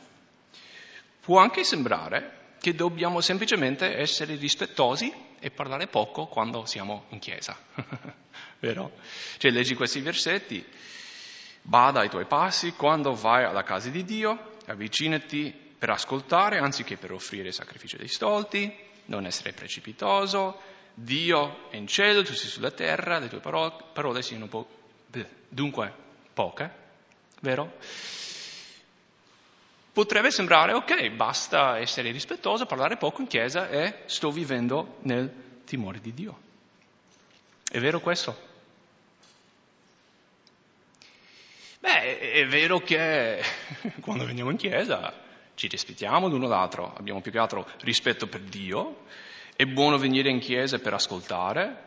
può 1.21 1.39
anche 1.39 1.63
sembrare 1.63 2.43
che 2.59 2.75
dobbiamo 2.75 3.21
semplicemente 3.21 3.95
essere 3.95 4.35
rispettosi 4.35 5.11
e 5.39 5.51
parlare 5.51 5.87
poco 5.87 6.27
quando 6.27 6.65
siamo 6.65 7.05
in 7.09 7.19
chiesa. 7.19 7.57
Vero? 8.59 8.91
Cioè 9.37 9.51
leggi 9.51 9.75
questi 9.75 10.01
versetti, 10.01 10.65
bada 11.67 12.01
ai 12.01 12.09
tuoi 12.09 12.25
passi 12.25 12.73
quando 12.73 13.15
vai 13.15 13.43
alla 13.43 13.63
casa 13.63 13.89
di 13.89 14.03
Dio, 14.03 14.57
avvicinati 14.67 15.53
per 15.77 15.89
ascoltare 15.89 16.59
anziché 16.59 16.95
per 16.95 17.11
offrire 17.11 17.51
sacrificio 17.51 17.97
dei 17.97 18.07
stolti, 18.07 18.73
non 19.05 19.25
essere 19.25 19.51
precipitoso, 19.51 20.59
Dio 20.93 21.69
è 21.69 21.75
in 21.75 21.87
cielo, 21.87 22.23
tu 22.23 22.33
sei 22.33 22.49
sulla 22.49 22.71
terra, 22.71 23.17
le 23.19 23.27
tue 23.27 23.39
parole, 23.39 23.73
parole 23.93 24.21
siano 24.21 24.47
po- 24.47 24.67
dunque 25.49 25.91
poche, 26.33 26.71
vero? 27.41 27.73
Potrebbe 29.91 30.29
sembrare, 30.29 30.73
ok, 30.73 31.09
basta 31.11 31.79
essere 31.79 32.11
rispettoso, 32.11 32.65
parlare 32.65 32.97
poco 32.97 33.21
in 33.21 33.27
chiesa 33.27 33.69
e 33.69 34.03
sto 34.05 34.29
vivendo 34.29 34.97
nel 35.01 35.63
timore 35.65 35.99
di 35.99 36.13
Dio. 36.13 36.39
È 37.69 37.79
vero 37.79 37.99
questo? 37.99 38.53
Beh, 41.85 42.31
è 42.31 42.47
vero 42.47 42.79
che 42.79 43.43
quando 44.01 44.25
veniamo 44.25 44.49
in 44.49 44.57
chiesa 44.57 45.13
ci 45.53 45.67
rispettiamo 45.67 46.27
l'uno 46.27 46.47
l'altro, 46.47 46.91
abbiamo 46.97 47.21
più 47.21 47.31
che 47.31 47.37
altro 47.37 47.69
rispetto 47.81 48.25
per 48.25 48.41
Dio, 48.41 49.03
è 49.55 49.65
buono 49.65 49.99
venire 49.99 50.31
in 50.31 50.39
chiesa 50.39 50.79
per 50.79 50.95
ascoltare, 50.95 51.83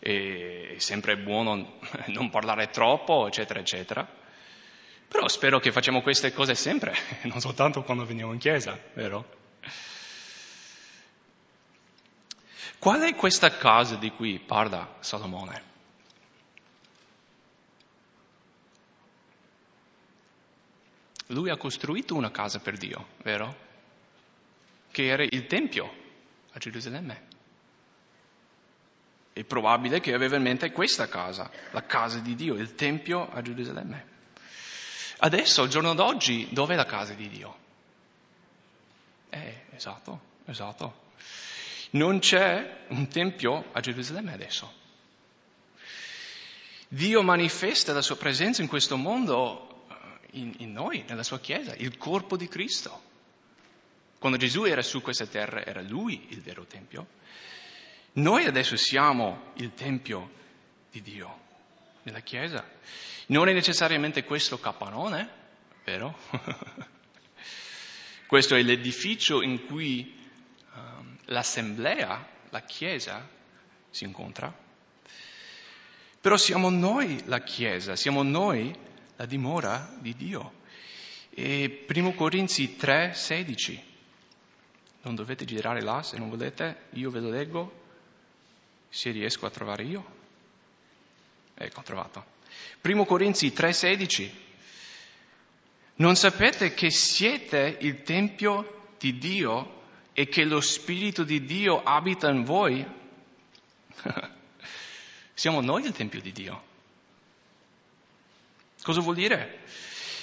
è 0.00 0.74
sempre 0.76 1.16
buono 1.16 1.78
non 2.08 2.28
parlare 2.28 2.68
troppo, 2.68 3.26
eccetera, 3.26 3.58
eccetera. 3.60 4.06
Però 5.08 5.26
spero 5.28 5.58
che 5.60 5.72
facciamo 5.72 6.02
queste 6.02 6.30
cose 6.34 6.54
sempre, 6.54 6.94
non 7.24 7.40
soltanto 7.40 7.82
quando 7.82 8.04
veniamo 8.04 8.34
in 8.34 8.38
chiesa, 8.38 8.78
vero? 8.92 9.36
Qual 12.78 13.00
è 13.00 13.14
questa 13.14 13.56
casa 13.56 13.94
di 13.94 14.10
cui 14.10 14.38
parla 14.40 14.96
Salomone? 15.00 15.77
Lui 21.28 21.50
ha 21.50 21.56
costruito 21.56 22.14
una 22.14 22.30
casa 22.30 22.58
per 22.58 22.76
Dio, 22.76 23.08
vero? 23.22 23.66
Che 24.90 25.06
era 25.06 25.22
il 25.22 25.46
Tempio 25.46 25.92
a 26.52 26.58
Gerusalemme. 26.58 27.26
È 29.32 29.44
probabile 29.44 30.00
che 30.00 30.14
aveva 30.14 30.36
in 30.36 30.42
mente 30.42 30.72
questa 30.72 31.06
casa, 31.06 31.50
la 31.72 31.84
casa 31.84 32.18
di 32.18 32.34
Dio, 32.34 32.54
il 32.54 32.74
Tempio 32.74 33.30
a 33.30 33.42
Gerusalemme. 33.42 34.16
Adesso, 35.18 35.62
al 35.62 35.68
giorno 35.68 35.94
d'oggi, 35.94 36.48
dov'è 36.50 36.74
la 36.74 36.86
casa 36.86 37.12
di 37.12 37.28
Dio? 37.28 37.56
Eh, 39.28 39.64
esatto, 39.74 40.20
esatto. 40.46 41.06
Non 41.90 42.20
c'è 42.20 42.84
un 42.88 43.08
tempio 43.08 43.66
a 43.72 43.80
Gerusalemme 43.80 44.32
adesso. 44.32 44.72
Dio 46.88 47.22
manifesta 47.22 47.92
la 47.92 48.00
sua 48.00 48.16
presenza 48.16 48.62
in 48.62 48.68
questo 48.68 48.96
mondo 48.96 49.67
in, 50.32 50.54
in, 50.58 50.72
noi, 50.72 51.04
nella 51.08 51.22
sua 51.22 51.40
Chiesa, 51.40 51.74
il 51.74 51.96
corpo 51.96 52.36
di 52.36 52.48
Cristo. 52.48 53.06
Quando 54.18 54.38
Gesù 54.38 54.64
era 54.64 54.82
su 54.82 55.00
questa 55.00 55.26
terra 55.26 55.64
era 55.64 55.80
lui 55.80 56.26
il 56.30 56.40
vero 56.40 56.64
Tempio. 56.64 57.06
Noi 58.14 58.44
adesso 58.44 58.76
siamo 58.76 59.52
il 59.56 59.74
Tempio 59.74 60.30
di 60.90 61.02
Dio 61.02 61.38
nella 62.02 62.20
Chiesa. 62.20 62.68
Non 63.26 63.48
è 63.48 63.52
necessariamente 63.52 64.24
questo 64.24 64.58
capannone, 64.58 65.28
vero? 65.84 66.18
questo 68.26 68.56
è 68.56 68.62
l'edificio 68.62 69.42
in 69.42 69.66
cui 69.66 70.18
um, 70.74 71.16
l'assemblea, 71.26 72.26
la 72.50 72.62
Chiesa, 72.62 73.28
si 73.90 74.04
incontra. 74.04 74.52
Però 76.20 76.36
siamo 76.36 76.70
noi 76.70 77.22
la 77.26 77.40
Chiesa, 77.40 77.94
siamo 77.94 78.22
noi 78.22 78.74
la 79.18 79.26
dimora 79.26 79.94
di 79.98 80.14
Dio. 80.14 80.52
E 81.30 81.84
1 81.88 82.12
Corinzi 82.14 82.76
3, 82.76 83.12
16. 83.14 83.84
Non 85.02 85.14
dovete 85.14 85.44
girare 85.44 85.82
là 85.82 86.02
se 86.02 86.18
non 86.18 86.28
volete, 86.28 86.86
io 86.90 87.10
ve 87.10 87.20
lo 87.20 87.28
leggo, 87.28 87.84
se 88.88 89.10
riesco 89.10 89.46
a 89.46 89.50
trovare 89.50 89.82
io. 89.82 90.16
Ecco, 91.54 91.80
ho 91.80 91.82
trovato. 91.82 92.24
Primo 92.80 93.04
Corinzi 93.04 93.48
3:16. 93.48 94.30
Non 95.96 96.14
sapete 96.14 96.74
che 96.74 96.90
siete 96.90 97.76
il 97.80 98.02
Tempio 98.02 98.92
di 98.98 99.18
Dio 99.18 99.82
e 100.12 100.28
che 100.28 100.44
lo 100.44 100.60
Spirito 100.60 101.24
di 101.24 101.44
Dio 101.44 101.82
abita 101.82 102.30
in 102.30 102.44
voi? 102.44 102.86
Siamo 105.34 105.60
noi 105.60 105.84
il 105.84 105.92
Tempio 105.92 106.20
di 106.20 106.30
Dio. 106.30 106.67
Cosa 108.82 109.00
vuol 109.00 109.14
dire? 109.14 109.60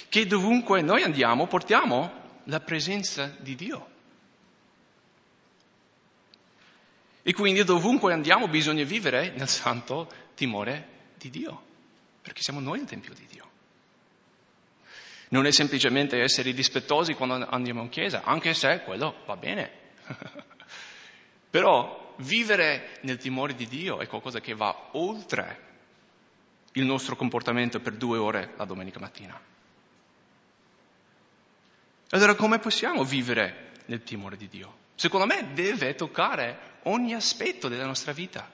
Che 0.08 0.26
dovunque 0.26 0.82
noi 0.82 1.02
andiamo 1.02 1.46
portiamo 1.46 2.24
la 2.44 2.60
presenza 2.60 3.34
di 3.38 3.54
Dio. 3.54 3.94
E 7.22 7.32
quindi 7.32 7.64
dovunque 7.64 8.12
andiamo 8.12 8.46
bisogna 8.46 8.84
vivere 8.84 9.30
nel 9.30 9.48
santo 9.48 10.08
timore 10.34 10.88
di 11.18 11.28
Dio, 11.28 11.62
perché 12.22 12.42
siamo 12.42 12.60
noi 12.60 12.80
il 12.80 12.86
Tempio 12.86 13.12
di 13.14 13.26
Dio. 13.28 13.50
Non 15.30 15.44
è 15.44 15.50
semplicemente 15.50 16.20
essere 16.20 16.52
rispettosi 16.52 17.14
quando 17.14 17.44
andiamo 17.48 17.82
in 17.82 17.88
chiesa, 17.88 18.22
anche 18.22 18.54
se 18.54 18.82
quello 18.84 19.22
va 19.26 19.36
bene. 19.36 19.70
Però 21.50 22.14
vivere 22.18 22.98
nel 23.00 23.16
timore 23.16 23.54
di 23.54 23.66
Dio 23.66 23.98
è 23.98 24.06
qualcosa 24.06 24.40
che 24.40 24.54
va 24.54 24.90
oltre 24.92 25.65
il 26.76 26.84
nostro 26.84 27.16
comportamento 27.16 27.80
per 27.80 27.94
due 27.94 28.18
ore 28.18 28.54
la 28.56 28.64
domenica 28.64 29.00
mattina. 29.00 29.38
Allora 32.10 32.34
come 32.34 32.58
possiamo 32.58 33.04
vivere 33.04 33.72
nel 33.86 34.02
timore 34.02 34.36
di 34.36 34.48
Dio? 34.48 34.84
Secondo 34.94 35.26
me 35.26 35.52
deve 35.52 35.94
toccare 35.94 36.78
ogni 36.84 37.14
aspetto 37.14 37.68
della 37.68 37.86
nostra 37.86 38.12
vita 38.12 38.50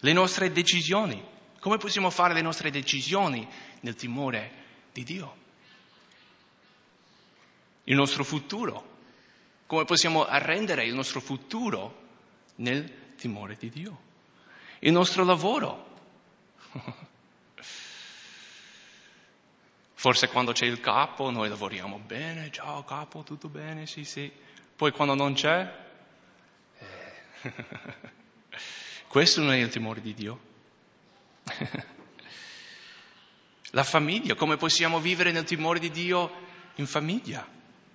le 0.00 0.12
nostre 0.12 0.52
decisioni. 0.52 1.22
Come 1.60 1.78
possiamo 1.78 2.10
fare 2.10 2.34
le 2.34 2.42
nostre 2.42 2.70
decisioni 2.70 3.46
nel 3.80 3.94
timore 3.94 4.52
di 4.92 5.04
Dio? 5.04 5.36
Il 7.84 7.96
nostro 7.96 8.24
futuro. 8.24 8.94
Come 9.66 9.84
possiamo 9.84 10.24
arrendere 10.24 10.84
il 10.84 10.94
nostro 10.94 11.20
futuro 11.20 12.04
nel 12.56 13.14
timore 13.16 13.56
di 13.58 13.68
Dio? 13.68 14.00
Il 14.80 14.92
nostro 14.92 15.24
lavoro. 15.24 15.85
Forse 19.94 20.28
quando 20.28 20.52
c'è 20.52 20.66
il 20.66 20.80
capo 20.80 21.30
noi 21.30 21.48
lavoriamo 21.48 21.98
bene, 21.98 22.50
ciao 22.50 22.84
capo, 22.84 23.22
tutto 23.22 23.48
bene, 23.48 23.86
sì 23.86 24.04
sì. 24.04 24.30
Poi 24.76 24.92
quando 24.92 25.14
non 25.14 25.34
c'è... 25.34 25.84
Eh. 26.78 27.52
Questo 29.08 29.40
non 29.40 29.52
è 29.52 29.56
il 29.56 29.70
timore 29.70 30.00
di 30.00 30.14
Dio. 30.14 30.40
La 33.70 33.84
famiglia, 33.84 34.34
come 34.34 34.56
possiamo 34.56 35.00
vivere 35.00 35.32
nel 35.32 35.44
timore 35.44 35.78
di 35.78 35.90
Dio 35.90 36.30
in 36.76 36.86
famiglia, 36.86 37.46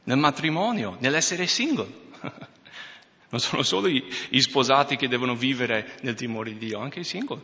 nel 0.03 0.17
matrimonio, 0.17 0.97
nell'essere 0.99 1.47
single? 1.47 1.99
Non 3.29 3.39
sono 3.39 3.63
solo 3.63 3.87
i, 3.87 4.03
i 4.31 4.41
sposati 4.41 4.97
che 4.97 5.07
devono 5.07 5.35
vivere 5.35 5.97
nel 6.01 6.15
timore 6.15 6.51
di 6.51 6.57
Dio, 6.57 6.79
anche 6.79 6.99
i 6.99 7.05
singoli. 7.05 7.41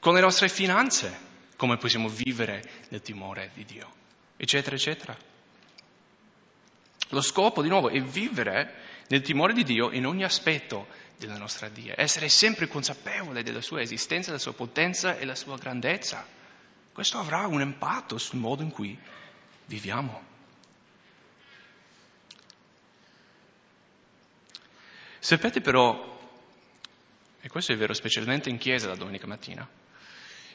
Con 0.00 0.14
le 0.14 0.20
nostre 0.20 0.48
finanze, 0.48 1.14
come 1.56 1.76
possiamo 1.76 2.08
vivere 2.08 2.62
nel 2.88 3.02
timore 3.02 3.50
di 3.52 3.66
Dio, 3.66 3.92
eccetera, 4.38 4.74
eccetera. 4.74 5.14
Lo 7.10 7.20
scopo, 7.20 7.60
di 7.60 7.68
nuovo, 7.68 7.90
è 7.90 8.00
vivere 8.00 8.74
nel 9.08 9.20
timore 9.20 9.52
di 9.52 9.62
Dio 9.62 9.90
in 9.90 10.06
ogni 10.06 10.24
aspetto 10.24 10.86
della 11.18 11.36
nostra 11.36 11.68
vita, 11.68 11.92
essere 12.00 12.30
sempre 12.30 12.66
consapevole 12.66 13.42
della 13.42 13.60
sua 13.60 13.82
esistenza, 13.82 14.30
della 14.30 14.40
sua 14.40 14.54
potenza 14.54 15.16
e 15.16 15.18
della 15.18 15.34
sua 15.34 15.58
grandezza. 15.58 16.26
Questo 16.92 17.18
avrà 17.18 17.46
un 17.46 17.60
impatto 17.60 18.16
sul 18.16 18.38
modo 18.38 18.62
in 18.62 18.70
cui 18.70 18.98
viviamo. 19.66 20.28
Sapete 25.18 25.60
però, 25.60 26.18
e 27.42 27.48
questo 27.48 27.72
è 27.72 27.76
vero 27.76 27.92
specialmente 27.92 28.48
in 28.48 28.56
chiesa 28.56 28.88
la 28.88 28.96
domenica 28.96 29.26
mattina, 29.26 29.68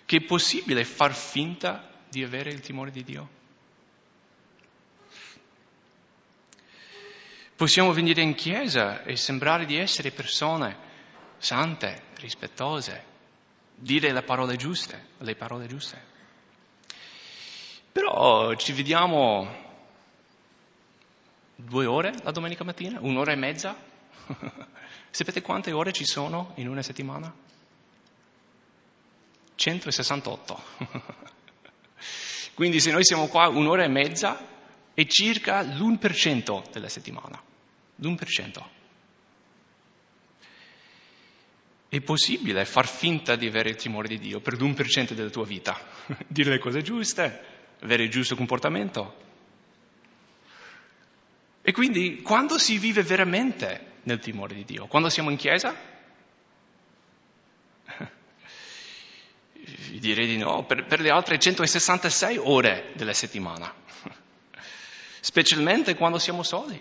che 0.06 0.18
è 0.18 0.22
possibile 0.22 0.84
far 0.86 1.14
finta 1.14 1.90
di 2.10 2.24
avere 2.24 2.52
il 2.52 2.60
timore 2.60 2.92
di 2.92 3.04
Dio? 3.04 3.30
Possiamo 7.56 7.94
venire 7.94 8.22
in 8.22 8.36
chiesa 8.36 9.04
e 9.04 9.16
sembrare 9.16 9.66
di 9.66 9.78
essere 9.78 10.12
persone 10.12 10.78
sante, 11.38 12.04
rispettose, 12.18 13.04
dire 13.76 14.12
le 14.12 14.24
parole 14.24 14.58
giuste, 14.58 15.08
le 15.20 15.36
parole 15.36 15.68
giuste. 15.68 16.14
Però 17.92 18.54
ci 18.56 18.74
vediamo 18.74 19.64
due 21.56 21.86
ore 21.86 22.14
la 22.24 22.32
domenica 22.32 22.66
mattina, 22.66 23.00
un'ora 23.02 23.32
e 23.32 23.36
mezza 23.36 23.94
Sapete 25.12 25.42
quante 25.42 25.72
ore 25.72 25.92
ci 25.92 26.06
sono 26.06 26.54
in 26.56 26.68
una 26.68 26.82
settimana? 26.82 27.34
168. 29.56 30.64
Quindi 32.54 32.80
se 32.80 32.92
noi 32.92 33.04
siamo 33.04 33.28
qua 33.28 33.48
un'ora 33.48 33.84
e 33.84 33.90
mezza 33.90 34.54
è 34.94 35.06
circa 35.06 35.62
l'1% 35.62 36.72
della 36.72 36.90
settimana. 36.90 37.42
L'1%. 37.98 38.64
È 41.90 42.02
possibile 42.02 42.66
far 42.66 42.88
finta 42.88 43.36
di 43.36 43.48
avere 43.48 43.70
il 43.70 43.76
timore 43.76 44.08
di 44.08 44.20
Dio 44.20 44.40
per 44.40 44.54
l'1% 44.54 45.14
della 45.14 45.30
tua 45.30 45.46
vita? 45.46 45.80
Dire 46.28 46.52
le 46.52 46.60
cose 46.60 46.82
giuste, 46.82 47.44
avere 47.82 48.04
il 48.04 48.10
giusto 48.10 48.36
comportamento. 48.36 49.24
E 51.62 51.72
quindi 51.72 52.22
quando 52.22 52.58
si 52.58 52.78
vive 52.78 53.02
veramente 53.02 53.94
nel 54.04 54.20
timore 54.20 54.54
di 54.56 54.66
Dio. 54.66 54.88
Quando 54.88 55.10
siamo 55.10 55.30
in 55.30 55.38
chiesa? 55.38 55.74
Direi 59.92 60.28
di 60.28 60.38
no, 60.38 60.66
per, 60.66 60.86
per 60.86 61.00
le 61.00 61.10
altre 61.10 61.40
166 61.40 62.38
ore 62.38 62.92
della 62.96 63.14
settimana, 63.14 63.74
specialmente 65.20 65.96
quando 65.96 66.20
siamo 66.20 66.44
soli. 66.44 66.80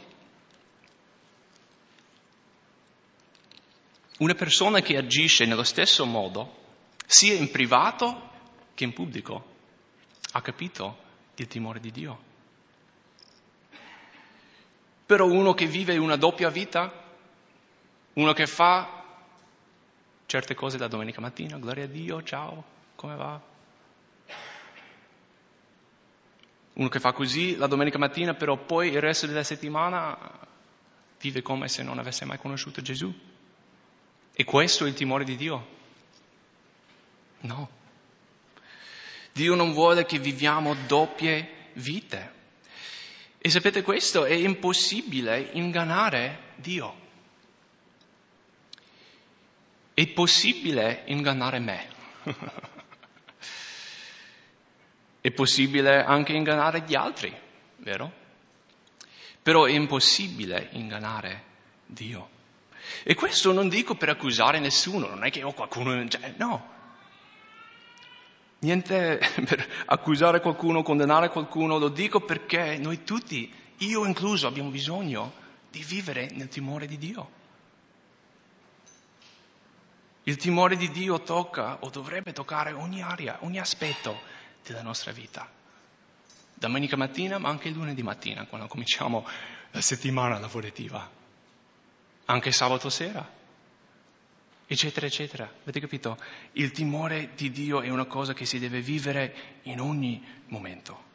Una 4.18 4.34
persona 4.34 4.80
che 4.80 4.96
agisce 4.96 5.44
nello 5.44 5.64
stesso 5.64 6.06
modo, 6.06 6.62
sia 7.06 7.34
in 7.34 7.50
privato 7.50 8.30
che 8.74 8.84
in 8.84 8.92
pubblico, 8.92 9.52
ha 10.32 10.42
capito 10.42 10.98
il 11.36 11.46
timore 11.46 11.80
di 11.80 11.90
Dio. 11.90 12.32
Però 15.06 15.26
uno 15.26 15.52
che 15.52 15.66
vive 15.66 15.96
una 15.96 16.16
doppia 16.16 16.48
vita, 16.48 16.92
uno 18.14 18.32
che 18.32 18.46
fa 18.46 19.02
certe 20.26 20.54
cose 20.54 20.78
la 20.78 20.88
domenica 20.88 21.20
mattina, 21.20 21.58
gloria 21.58 21.84
a 21.84 21.88
Dio, 21.88 22.22
ciao, 22.22 22.64
come 23.04 23.16
va? 23.16 23.38
Uno 26.72 26.88
che 26.88 27.00
fa 27.00 27.12
così 27.12 27.56
la 27.56 27.66
domenica 27.66 27.98
mattina, 27.98 28.32
però 28.32 28.56
poi 28.56 28.88
il 28.88 29.00
resto 29.00 29.26
della 29.26 29.44
settimana 29.44 30.18
vive 31.20 31.42
come 31.42 31.68
se 31.68 31.82
non 31.82 31.98
avesse 31.98 32.24
mai 32.24 32.38
conosciuto 32.38 32.80
Gesù. 32.80 33.12
E 34.32 34.44
questo 34.44 34.86
è 34.86 34.88
il 34.88 34.94
timore 34.94 35.24
di 35.24 35.36
Dio? 35.36 35.66
No. 37.40 37.68
Dio 39.32 39.54
non 39.54 39.74
vuole 39.74 40.06
che 40.06 40.18
viviamo 40.18 40.74
doppie 40.86 41.72
vite. 41.74 42.32
E 43.36 43.50
sapete 43.50 43.82
questo? 43.82 44.24
È 44.24 44.32
impossibile 44.32 45.50
ingannare 45.52 46.52
Dio. 46.56 47.02
È 49.92 50.06
possibile 50.06 51.02
ingannare 51.06 51.58
me. 51.58 51.88
è 55.24 55.30
possibile 55.30 56.04
anche 56.04 56.34
ingannare 56.34 56.84
gli 56.86 56.94
altri, 56.94 57.34
vero? 57.78 58.12
Però 59.40 59.64
è 59.64 59.70
impossibile 59.70 60.68
ingannare 60.72 61.44
Dio. 61.86 62.28
E 63.02 63.14
questo 63.14 63.50
non 63.50 63.70
dico 63.70 63.94
per 63.94 64.10
accusare 64.10 64.58
nessuno, 64.58 65.08
non 65.08 65.24
è 65.24 65.30
che 65.30 65.42
ho 65.42 65.54
qualcuno, 65.54 66.06
cioè, 66.08 66.34
no. 66.36 66.72
Niente 68.58 69.18
per 69.48 69.66
accusare 69.86 70.42
qualcuno, 70.42 70.82
condannare 70.82 71.30
qualcuno, 71.30 71.78
lo 71.78 71.88
dico 71.88 72.20
perché 72.20 72.76
noi 72.76 73.02
tutti, 73.02 73.50
io 73.78 74.04
incluso, 74.04 74.46
abbiamo 74.46 74.68
bisogno 74.68 75.32
di 75.70 75.82
vivere 75.82 76.28
nel 76.34 76.48
timore 76.48 76.86
di 76.86 76.98
Dio. 76.98 77.30
Il 80.24 80.36
timore 80.36 80.76
di 80.76 80.90
Dio 80.90 81.22
tocca 81.22 81.78
o 81.80 81.88
dovrebbe 81.88 82.34
toccare 82.34 82.72
ogni 82.72 83.00
area, 83.00 83.38
ogni 83.40 83.58
aspetto 83.58 84.34
della 84.64 84.82
nostra 84.82 85.12
vita. 85.12 85.48
Domenica 86.54 86.96
mattina, 86.96 87.38
ma 87.38 87.48
anche 87.48 87.68
lunedì 87.70 88.02
mattina, 88.02 88.46
quando 88.46 88.66
cominciamo 88.66 89.26
la 89.70 89.80
settimana 89.80 90.38
lavorativa. 90.38 91.10
Anche 92.26 92.52
sabato 92.52 92.88
sera, 92.88 93.28
eccetera, 94.66 95.06
eccetera. 95.06 95.50
Avete 95.62 95.80
capito? 95.80 96.18
Il 96.52 96.70
timore 96.70 97.30
di 97.34 97.50
Dio 97.50 97.82
è 97.82 97.90
una 97.90 98.06
cosa 98.06 98.32
che 98.32 98.46
si 98.46 98.58
deve 98.58 98.80
vivere 98.80 99.60
in 99.62 99.80
ogni 99.80 100.22
momento. 100.46 101.12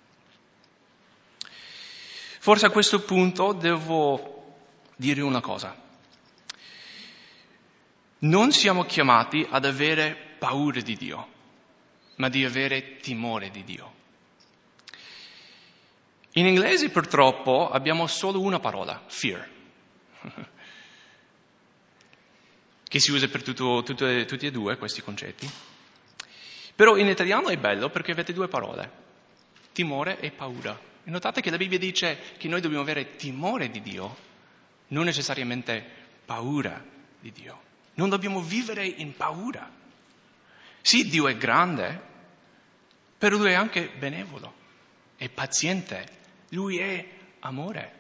Forse 2.39 2.67
a 2.67 2.69
questo 2.69 3.01
punto 3.01 3.53
devo 3.53 4.55
dire 4.95 5.21
una 5.21 5.41
cosa. 5.41 5.75
Non 8.19 8.51
siamo 8.51 8.83
chiamati 8.83 9.47
ad 9.49 9.65
avere 9.65 10.15
paura 10.37 10.81
di 10.81 10.95
Dio, 10.95 11.27
ma 12.19 12.29
di 12.29 12.43
avere 12.45 12.97
timore 12.97 13.49
di 13.49 13.63
Dio. 13.63 13.93
In 16.33 16.45
inglese 16.45 16.89
purtroppo 16.89 17.69
abbiamo 17.69 18.07
solo 18.07 18.41
una 18.41 18.59
parola, 18.59 19.01
fear, 19.07 19.49
che 22.87 22.99
si 22.99 23.11
usa 23.11 23.27
per 23.29 23.41
tutto, 23.41 23.83
tutto, 23.83 24.25
tutti 24.25 24.45
e 24.45 24.51
due 24.51 24.77
questi 24.77 25.01
concetti. 25.01 25.49
Però 26.75 26.97
in 26.97 27.07
italiano 27.07 27.47
è 27.47 27.57
bello 27.57 27.89
perché 27.89 28.11
avete 28.11 28.33
due 28.33 28.47
parole, 28.47 28.91
timore 29.71 30.19
e 30.19 30.31
paura. 30.31 30.77
E 31.03 31.09
notate 31.09 31.41
che 31.41 31.49
la 31.49 31.57
Bibbia 31.57 31.79
dice 31.79 32.19
che 32.37 32.47
noi 32.49 32.61
dobbiamo 32.61 32.83
avere 32.83 33.15
timore 33.15 33.69
di 33.69 33.81
Dio, 33.81 34.15
non 34.87 35.05
necessariamente 35.05 35.83
paura 36.25 36.83
di 37.19 37.31
Dio. 37.31 37.61
Non 37.95 38.09
dobbiamo 38.09 38.41
vivere 38.41 38.85
in 38.85 39.15
paura. 39.15 39.77
Sì, 40.81 41.09
Dio 41.09 41.27
è 41.27 41.35
grande, 41.35 42.08
però 43.19 43.35
Lui 43.35 43.51
è 43.51 43.53
anche 43.53 43.89
benevolo, 43.89 44.53
è 45.17 45.27
paziente, 45.29 46.07
Lui 46.51 46.79
è 46.79 47.05
amore. 47.41 47.97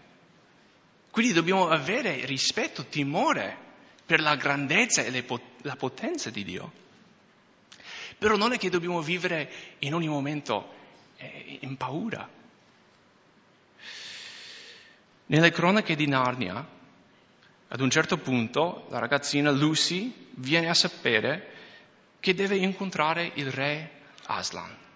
Quindi 1.11 1.33
dobbiamo 1.33 1.67
avere 1.67 2.25
rispetto, 2.25 2.85
timore 2.85 3.67
per 4.05 4.21
la 4.21 4.37
grandezza 4.37 5.03
e 5.03 5.25
la 5.63 5.75
potenza 5.75 6.29
di 6.29 6.43
Dio. 6.45 6.71
Però 8.17 8.37
non 8.37 8.53
è 8.53 8.57
che 8.57 8.69
dobbiamo 8.69 9.01
vivere 9.01 9.51
in 9.79 9.93
ogni 9.93 10.07
momento 10.07 10.73
eh, 11.17 11.59
in 11.61 11.75
paura. 11.75 12.27
Nelle 15.25 15.51
cronache 15.51 15.95
di 15.95 16.07
Narnia 16.07 16.65
ad 17.67 17.81
un 17.81 17.89
certo 17.89 18.17
punto 18.17 18.87
la 18.89 18.99
ragazzina 18.99 19.51
Lucy 19.51 20.29
viene 20.35 20.69
a 20.69 20.73
sapere 20.73 21.57
che 22.21 22.33
deve 22.33 22.55
incontrare 22.55 23.31
il 23.35 23.51
re 23.51 23.91
Aslan. 24.27 24.87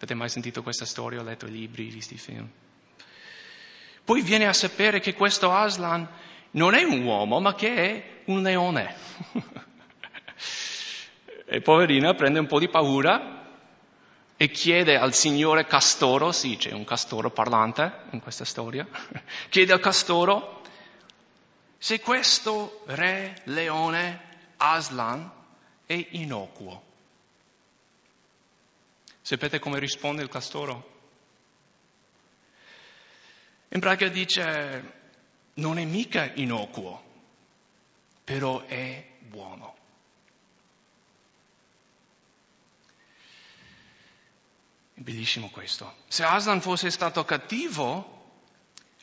Avete 0.00 0.14
mai 0.14 0.30
sentito 0.30 0.62
questa 0.62 0.86
storia? 0.86 1.20
Ho 1.20 1.22
letto 1.22 1.44
i 1.44 1.50
libri, 1.50 1.90
visto 1.90 2.14
i 2.14 2.16
film. 2.16 2.48
Poi 4.02 4.22
viene 4.22 4.46
a 4.46 4.52
sapere 4.54 4.98
che 4.98 5.12
questo 5.12 5.52
Aslan 5.52 6.08
non 6.52 6.72
è 6.72 6.82
un 6.84 7.04
uomo, 7.04 7.38
ma 7.38 7.54
che 7.54 7.74
è 7.74 8.22
un 8.24 8.40
leone. 8.40 8.94
e 11.44 11.60
poverina 11.60 12.14
prende 12.14 12.38
un 12.38 12.46
po' 12.46 12.58
di 12.58 12.70
paura 12.70 13.44
e 14.38 14.50
chiede 14.50 14.96
al 14.96 15.12
signore 15.12 15.66
Castoro, 15.66 16.32
sì, 16.32 16.56
c'è 16.56 16.72
un 16.72 16.84
castoro 16.84 17.30
parlante 17.30 18.04
in 18.12 18.20
questa 18.20 18.46
storia, 18.46 18.88
chiede 19.50 19.74
al 19.74 19.80
castoro 19.80 20.62
se 21.76 22.00
questo 22.00 22.84
re 22.86 23.42
leone 23.44 24.20
Aslan 24.56 25.30
è 25.84 26.06
innocuo. 26.12 26.88
Sapete 29.30 29.60
come 29.60 29.78
risponde 29.78 30.22
il 30.22 30.28
castoro? 30.28 30.98
In 33.68 33.78
pratica 33.78 34.10
dice, 34.10 34.92
non 35.54 35.78
è 35.78 35.84
mica 35.84 36.32
innocuo, 36.34 37.00
però 38.24 38.66
è 38.66 39.06
buono. 39.20 39.76
È 44.94 45.00
bellissimo 45.00 45.48
questo. 45.50 45.98
Se 46.08 46.24
Aslan 46.24 46.60
fosse 46.60 46.90
stato 46.90 47.24
cattivo, 47.24 48.32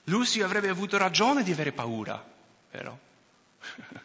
Lucy 0.08 0.42
avrebbe 0.42 0.68
avuto 0.68 0.98
ragione 0.98 1.42
di 1.42 1.54
avere 1.54 1.72
paura, 1.72 2.22
vero? 2.72 3.00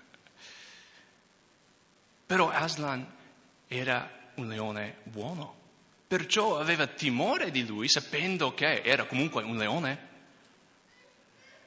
Però 2.27 2.49
Aslan 2.49 3.13
era 3.67 4.31
un 4.37 4.47
leone 4.47 4.99
buono, 5.03 5.62
perciò 6.13 6.59
aveva 6.59 6.87
timore 6.89 7.51
di 7.51 7.65
lui 7.65 7.89
sapendo 7.89 8.53
che 8.53 8.83
era 8.83 9.07
comunque 9.07 9.43
un 9.45 9.57
leone, 9.57 10.09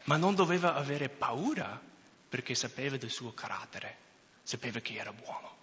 ma 0.04 0.18
non 0.18 0.36
doveva 0.36 0.76
avere 0.76 1.10
paura 1.10 1.82
perché 2.30 2.54
sapeva 2.54 2.96
del 2.96 3.10
suo 3.10 3.34
carattere, 3.34 3.98
sapeva 4.44 4.80
che 4.82 4.94
era 4.94 5.12
buono. 5.12 5.54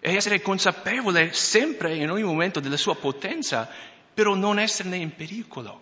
e 0.00 0.14
essere 0.14 0.40
consapevole 0.40 1.32
sempre 1.32 1.94
in 1.94 2.10
ogni 2.10 2.22
momento 2.22 2.58
della 2.58 2.76
sua 2.76 2.96
potenza, 2.96 3.68
però 4.14 4.34
non 4.34 4.58
esserne 4.58 4.96
in 4.96 5.14
pericolo, 5.14 5.80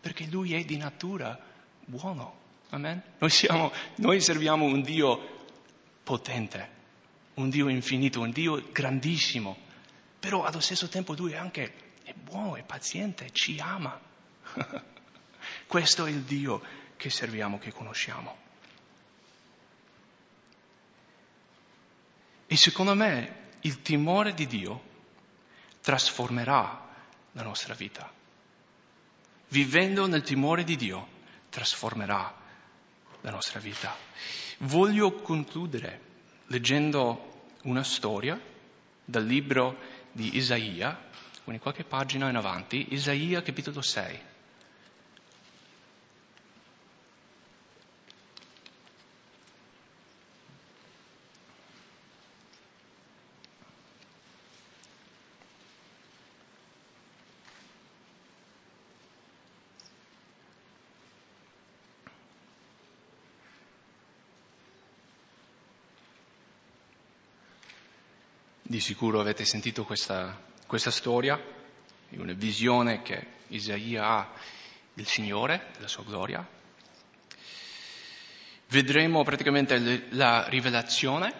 perché 0.00 0.26
lui 0.26 0.54
è 0.54 0.64
di 0.64 0.76
natura 0.76 1.38
buono. 1.84 2.40
Amen? 2.70 3.02
Noi, 3.18 3.30
siamo, 3.30 3.70
noi 3.96 4.20
serviamo 4.20 4.64
un 4.64 4.82
Dio 4.82 5.44
potente, 6.02 6.73
un 7.34 7.50
Dio 7.50 7.68
infinito, 7.68 8.20
un 8.20 8.30
Dio 8.30 8.70
grandissimo, 8.70 9.56
però 10.18 10.44
allo 10.44 10.60
stesso 10.60 10.88
tempo 10.88 11.14
lui 11.14 11.32
è 11.32 11.36
anche 11.36 11.82
è 12.04 12.12
buono, 12.12 12.56
è 12.56 12.62
paziente, 12.62 13.30
ci 13.32 13.58
ama. 13.58 13.98
Questo 15.66 16.04
è 16.04 16.10
il 16.10 16.22
Dio 16.22 16.62
che 16.96 17.10
serviamo, 17.10 17.58
che 17.58 17.72
conosciamo. 17.72 18.42
E 22.46 22.56
secondo 22.56 22.94
me 22.94 23.52
il 23.62 23.80
timore 23.80 24.34
di 24.34 24.46
Dio 24.46 24.82
trasformerà 25.80 26.88
la 27.32 27.42
nostra 27.42 27.74
vita. 27.74 28.12
Vivendo 29.48 30.06
nel 30.06 30.22
timore 30.22 30.62
di 30.62 30.76
Dio 30.76 31.08
trasformerà 31.48 32.42
la 33.22 33.30
nostra 33.30 33.60
vita. 33.60 33.96
Voglio 34.58 35.14
concludere 35.22 36.12
leggendo 36.46 37.32
una 37.62 37.82
storia 37.82 38.40
dal 39.04 39.24
libro 39.24 39.76
di 40.12 40.36
Isaia, 40.36 40.98
quindi 41.42 41.62
qualche 41.62 41.84
pagina 41.84 42.28
in 42.28 42.36
avanti, 42.36 42.92
Isaia 42.94 43.42
capitolo 43.42 43.82
6. 43.82 44.32
Di 68.66 68.80
sicuro 68.80 69.20
avete 69.20 69.44
sentito 69.44 69.84
questa, 69.84 70.40
questa 70.66 70.90
storia, 70.90 71.38
una 72.12 72.32
visione 72.32 73.02
che 73.02 73.26
Isaia 73.48 74.06
ha 74.06 74.32
del 74.94 75.06
Signore, 75.06 75.66
della 75.74 75.86
sua 75.86 76.02
gloria. 76.02 76.48
Vedremo 78.68 79.22
praticamente 79.22 80.06
la 80.12 80.48
rivelazione 80.48 81.30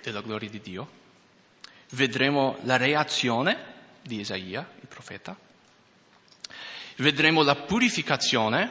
della 0.00 0.20
gloria 0.20 0.48
di 0.48 0.60
Dio, 0.60 0.88
vedremo 1.90 2.56
la 2.62 2.76
reazione 2.76 3.72
di 4.02 4.20
Isaia, 4.20 4.60
il 4.80 4.86
profeta, 4.86 5.36
vedremo 6.98 7.42
la 7.42 7.56
purificazione 7.56 8.70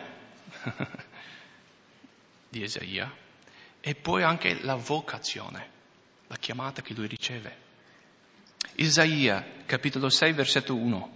di 2.47 2.63
Isaia 2.63 3.13
e 3.81 3.93
poi 3.93 4.23
anche 4.23 4.61
la 4.61 4.75
vocazione, 4.75 5.69
la 6.27 6.37
chiamata 6.37 6.81
che 6.81 6.93
lui 6.93 7.07
riceve. 7.07 7.62
Isaia, 8.75 9.45
capitolo 9.67 10.09
6, 10.09 10.33
versetto 10.33 10.75
1. 10.75 11.11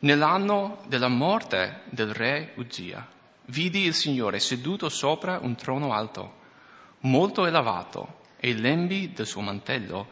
Nell'anno 0.00 0.82
della 0.88 1.06
morte 1.06 1.82
del 1.90 2.12
re 2.12 2.54
Uzia, 2.56 3.06
vidi 3.46 3.84
il 3.84 3.94
Signore 3.94 4.40
seduto 4.40 4.88
sopra 4.88 5.38
un 5.40 5.54
trono 5.54 5.92
alto, 5.92 6.40
molto 7.00 7.46
elevato, 7.46 8.20
e 8.36 8.50
i 8.50 8.60
lembi 8.60 9.12
del 9.12 9.26
suo 9.26 9.42
mantello 9.42 10.08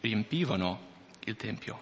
riempivano 0.00 0.80
il 1.24 1.36
tempio. 1.36 1.78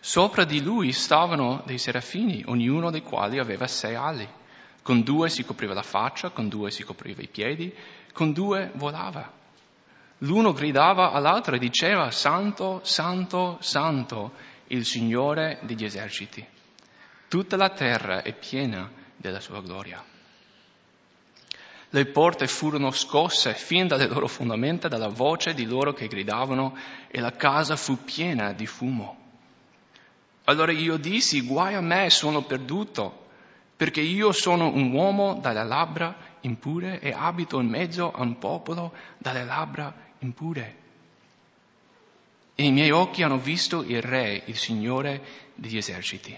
Sopra 0.00 0.44
di 0.44 0.62
lui 0.62 0.92
stavano 0.92 1.62
dei 1.66 1.76
serafini, 1.76 2.44
ognuno 2.46 2.90
dei 2.90 3.02
quali 3.02 3.38
aveva 3.38 3.66
sei 3.66 3.94
ali. 3.94 4.26
Con 4.80 5.02
due 5.02 5.28
si 5.28 5.44
copriva 5.44 5.74
la 5.74 5.82
faccia, 5.82 6.30
con 6.30 6.48
due 6.48 6.70
si 6.70 6.82
copriva 6.82 7.20
i 7.20 7.28
piedi, 7.28 7.74
con 8.14 8.32
due 8.32 8.70
volava. 8.76 9.37
L'uno 10.22 10.52
gridava 10.52 11.12
all'altro 11.12 11.54
e 11.54 11.58
diceva, 11.58 12.10
Santo, 12.10 12.80
Santo, 12.82 13.58
Santo, 13.60 14.32
il 14.68 14.84
Signore 14.84 15.60
degli 15.62 15.84
eserciti. 15.84 16.44
Tutta 17.28 17.56
la 17.56 17.70
terra 17.70 18.22
è 18.22 18.34
piena 18.34 18.90
della 19.14 19.38
sua 19.38 19.60
gloria. 19.60 20.02
Le 21.90 22.06
porte 22.06 22.48
furono 22.48 22.90
scosse 22.90 23.54
fin 23.54 23.86
dalle 23.86 24.08
loro 24.08 24.26
fondamenta 24.26 24.88
dalla 24.88 25.08
voce 25.08 25.54
di 25.54 25.64
loro 25.64 25.92
che 25.92 26.08
gridavano 26.08 26.76
e 27.08 27.20
la 27.20 27.32
casa 27.32 27.76
fu 27.76 28.02
piena 28.04 28.52
di 28.52 28.66
fumo. 28.66 29.16
Allora 30.44 30.72
io 30.72 30.96
dissi, 30.96 31.46
guai 31.46 31.74
a 31.74 31.80
me, 31.80 32.10
sono 32.10 32.42
perduto, 32.42 33.26
perché 33.76 34.00
io 34.00 34.32
sono 34.32 34.66
un 34.66 34.90
uomo 34.92 35.38
dalle 35.40 35.64
labbra 35.64 36.16
impure 36.40 36.98
e 37.00 37.12
abito 37.12 37.60
in 37.60 37.68
mezzo 37.68 38.10
a 38.10 38.22
un 38.22 38.36
popolo 38.38 38.92
dalle 39.18 39.44
labbra 39.44 40.06
impure. 40.20 40.86
E 42.54 42.64
i 42.64 42.72
miei 42.72 42.90
occhi 42.90 43.22
hanno 43.22 43.38
visto 43.38 43.82
il 43.82 44.02
Re, 44.02 44.42
il 44.46 44.56
Signore 44.56 45.22
degli 45.54 45.76
eserciti. 45.76 46.36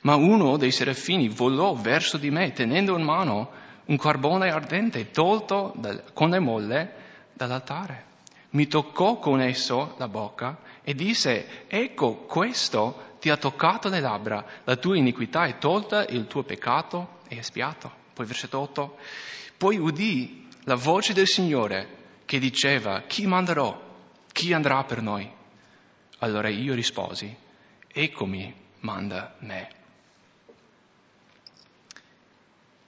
Ma 0.00 0.14
uno 0.16 0.56
dei 0.56 0.70
serafini 0.70 1.28
volò 1.28 1.74
verso 1.74 2.18
di 2.18 2.30
me, 2.30 2.52
tenendo 2.52 2.96
in 2.96 3.04
mano 3.04 3.50
un 3.86 3.96
carbone 3.96 4.50
ardente 4.50 5.10
tolto 5.10 5.72
dal, 5.76 6.12
con 6.12 6.30
le 6.30 6.38
molle 6.38 6.92
dall'altare. 7.32 8.04
Mi 8.50 8.66
toccò 8.66 9.18
con 9.18 9.40
esso 9.40 9.94
la 9.98 10.08
bocca 10.08 10.58
e 10.82 10.94
disse, 10.94 11.66
ecco 11.68 12.24
questo 12.26 13.16
ti 13.18 13.30
ha 13.30 13.36
toccato 13.36 13.88
le 13.88 14.00
labbra, 14.00 14.44
la 14.64 14.76
tua 14.76 14.96
iniquità 14.96 15.44
è 15.46 15.58
tolta, 15.58 16.06
il 16.06 16.26
tuo 16.26 16.44
peccato 16.44 17.20
è 17.28 17.36
espiato. 17.36 17.90
Poi 18.14 18.26
versetto 18.26 18.58
8. 18.58 18.96
Poi 19.56 19.76
udì 19.76 20.48
la 20.64 20.76
voce 20.76 21.12
del 21.12 21.26
Signore 21.26 21.96
che 22.28 22.38
diceva 22.38 23.04
chi 23.06 23.26
manderò? 23.26 23.86
Chi 24.30 24.52
andrà 24.52 24.84
per 24.84 25.00
noi? 25.00 25.26
Allora 26.18 26.50
io 26.50 26.74
risposi, 26.74 27.34
eccomi, 27.86 28.54
manda 28.80 29.34
me. 29.38 29.70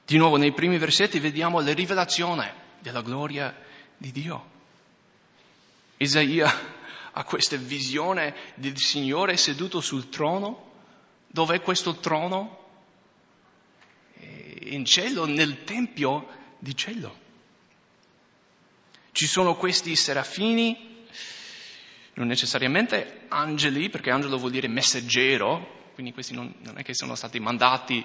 Di 0.05 0.18
nuovo 0.18 0.37
nei 0.37 0.53
primi 0.53 0.76
versetti 0.76 1.18
vediamo 1.20 1.59
la 1.61 1.72
rivelazione 1.72 2.53
della 2.81 3.00
gloria 3.00 3.57
di 3.96 4.12
Dio. 4.12 4.44
Isaia 5.96 6.53
ha 7.12 7.24
questa 7.24 7.57
visione 7.57 8.35
del 8.57 8.76
Signore 8.76 9.38
seduto 9.38 9.81
sul 9.81 10.11
trono. 10.11 10.72
Dov'è 11.29 11.62
questo 11.62 11.96
trono? 11.96 12.59
In 14.64 14.85
cielo, 14.85 15.24
nel 15.24 15.64
Tempio 15.64 16.29
di 16.59 16.76
cielo. 16.76 17.29
Ci 19.12 19.27
sono 19.27 19.57
questi 19.57 19.96
serafini, 19.96 21.07
non 22.14 22.27
necessariamente 22.27 23.23
angeli, 23.29 23.90
perché 23.90 24.11
angelo 24.11 24.38
vuol 24.38 24.53
dire 24.53 24.68
messaggero, 24.68 25.90
quindi 25.94 26.12
questi 26.12 26.35
non, 26.35 26.55
non 26.61 26.79
è 26.79 26.83
che 26.83 26.94
sono 26.94 27.14
stati 27.14 27.40
mandati 27.40 28.05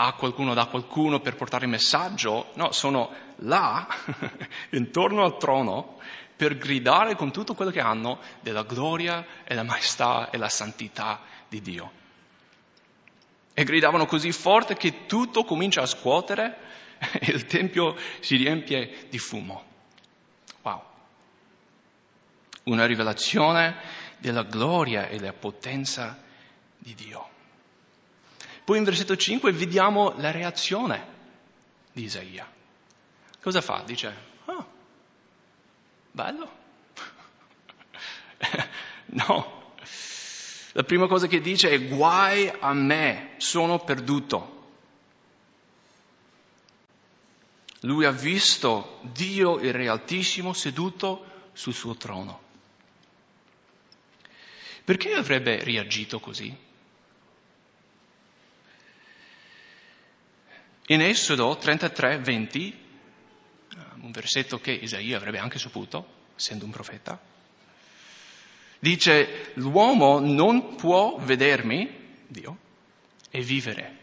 a 0.00 0.12
qualcuno 0.12 0.54
da 0.54 0.66
qualcuno 0.66 1.20
per 1.20 1.34
portare 1.34 1.64
il 1.64 1.70
messaggio, 1.70 2.50
no, 2.54 2.70
sono 2.72 3.10
là, 3.36 3.88
intorno 4.70 5.24
al 5.24 5.38
trono, 5.38 5.98
per 6.36 6.56
gridare 6.56 7.16
con 7.16 7.32
tutto 7.32 7.54
quello 7.54 7.72
che 7.72 7.80
hanno 7.80 8.20
della 8.40 8.62
gloria 8.62 9.26
e 9.42 9.54
la 9.54 9.64
maestà 9.64 10.30
e 10.30 10.36
la 10.38 10.48
santità 10.48 11.20
di 11.48 11.60
Dio. 11.60 11.92
E 13.52 13.64
gridavano 13.64 14.06
così 14.06 14.30
forte 14.30 14.76
che 14.76 15.06
tutto 15.06 15.42
comincia 15.42 15.82
a 15.82 15.86
scuotere 15.86 16.56
e 17.18 17.32
il 17.32 17.46
tempio 17.46 17.96
si 18.20 18.36
riempie 18.36 19.06
di 19.10 19.18
fumo. 19.18 19.67
Wow. 20.62 20.82
Una 22.64 22.86
rivelazione 22.86 23.76
della 24.18 24.42
gloria 24.42 25.08
e 25.08 25.18
della 25.18 25.32
potenza 25.32 26.18
di 26.76 26.94
Dio. 26.94 27.28
Poi 28.64 28.78
in 28.78 28.84
versetto 28.84 29.16
5 29.16 29.52
vediamo 29.52 30.14
la 30.18 30.30
reazione 30.30 31.16
di 31.92 32.04
Isaia. 32.04 32.46
Cosa 33.40 33.60
fa? 33.60 33.82
Dice, 33.86 34.14
oh, 34.44 34.66
bello. 36.10 36.56
no. 39.06 39.72
La 40.72 40.82
prima 40.84 41.06
cosa 41.06 41.26
che 41.26 41.40
dice 41.40 41.70
è 41.70 41.88
guai 41.88 42.52
a 42.60 42.72
me, 42.74 43.34
sono 43.38 43.78
perduto. 43.78 44.57
Lui 47.88 48.04
ha 48.04 48.10
visto 48.10 49.00
Dio 49.00 49.58
il 49.60 49.72
Re 49.72 49.88
Altissimo 49.88 50.52
seduto 50.52 51.46
sul 51.54 51.72
suo 51.72 51.96
trono. 51.96 52.42
Perché 54.84 55.14
avrebbe 55.14 55.64
reagito 55.64 56.20
così? 56.20 56.54
In 60.90 61.00
Esodo 61.00 61.56
33, 61.56 62.18
20, 62.18 62.78
un 64.02 64.10
versetto 64.10 64.60
che 64.60 64.72
Isaia 64.72 65.16
avrebbe 65.16 65.38
anche 65.38 65.58
saputo, 65.58 66.26
essendo 66.36 66.66
un 66.66 66.70
profeta, 66.70 67.18
dice 68.78 69.52
l'uomo 69.54 70.18
non 70.18 70.74
può 70.76 71.16
vedermi, 71.20 72.16
Dio, 72.26 72.58
e 73.30 73.40
vivere. 73.40 73.96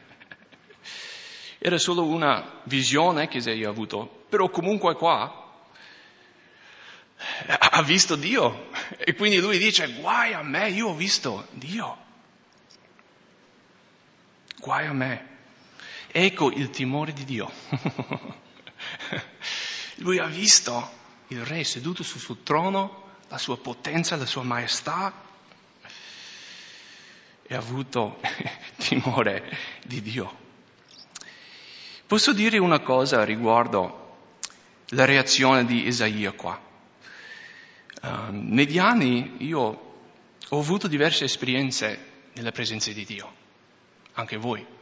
Era 1.58 1.78
solo 1.78 2.04
una 2.04 2.60
visione 2.64 3.28
che 3.28 3.38
Isaia 3.38 3.68
ha 3.68 3.70
avuto, 3.70 4.24
però 4.28 4.48
comunque 4.50 4.94
qua 4.94 5.44
ha 7.48 7.82
visto 7.82 8.14
Dio 8.14 8.70
e 8.98 9.14
quindi 9.14 9.38
lui 9.38 9.58
dice 9.58 9.90
guai 9.94 10.34
a 10.34 10.42
me, 10.42 10.68
io 10.70 10.88
ho 10.88 10.94
visto 10.94 11.46
Dio. 11.52 12.04
Guai 14.58 14.86
a 14.86 14.92
me. 14.92 15.34
Ecco 16.08 16.50
il 16.50 16.70
timore 16.70 17.12
di 17.12 17.24
Dio. 17.24 17.50
Lui 19.96 20.18
ha 20.18 20.26
visto 20.26 20.90
il 21.28 21.44
re 21.44 21.64
seduto 21.64 22.02
sul 22.02 22.20
suo 22.20 22.36
trono, 22.42 23.14
la 23.28 23.38
sua 23.38 23.56
potenza, 23.58 24.16
la 24.16 24.26
sua 24.26 24.42
maestà 24.42 25.12
e 27.42 27.54
ha 27.54 27.58
avuto 27.58 28.20
timore 28.76 29.56
di 29.84 30.02
Dio. 30.02 30.44
Posso 32.06 32.32
dire 32.32 32.58
una 32.58 32.80
cosa 32.80 33.24
riguardo 33.24 34.16
la 34.90 35.04
reazione 35.04 35.64
di 35.64 35.86
Isaia 35.86 36.32
qua. 36.32 36.60
Uh, 38.02 38.28
negli 38.30 38.78
anni 38.78 39.36
io 39.38 39.60
ho 40.48 40.58
avuto 40.58 40.86
diverse 40.86 41.24
esperienze 41.24 42.28
nella 42.34 42.52
presenza 42.52 42.92
di 42.92 43.04
Dio, 43.04 43.32
anche 44.12 44.36
voi. 44.36 44.74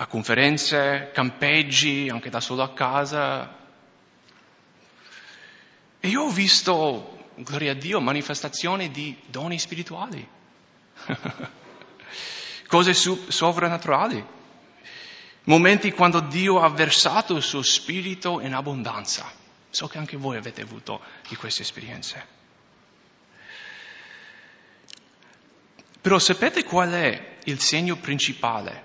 a 0.00 0.06
conferenze, 0.06 1.10
campeggi, 1.12 2.08
anche 2.08 2.30
da 2.30 2.40
solo 2.40 2.62
a 2.62 2.72
casa. 2.72 3.56
E 5.98 6.08
io 6.08 6.22
ho 6.22 6.30
visto, 6.30 7.26
gloria 7.34 7.72
a 7.72 7.74
Dio, 7.74 8.00
manifestazioni 8.00 8.92
di 8.92 9.16
doni 9.26 9.58
spirituali, 9.58 10.26
cose 12.68 12.94
sovrannaturali, 12.94 14.24
momenti 15.44 15.90
quando 15.90 16.20
Dio 16.20 16.60
ha 16.60 16.68
versato 16.68 17.34
il 17.34 17.42
suo 17.42 17.62
spirito 17.62 18.40
in 18.40 18.54
abbondanza. 18.54 19.28
So 19.70 19.88
che 19.88 19.98
anche 19.98 20.16
voi 20.16 20.36
avete 20.36 20.62
avuto 20.62 21.00
di 21.28 21.34
queste 21.34 21.62
esperienze. 21.62 22.36
Però 26.00 26.18
sapete 26.18 26.64
qual 26.64 26.90
è 26.90 27.38
il 27.44 27.60
segno 27.60 27.96
principale 27.96 28.84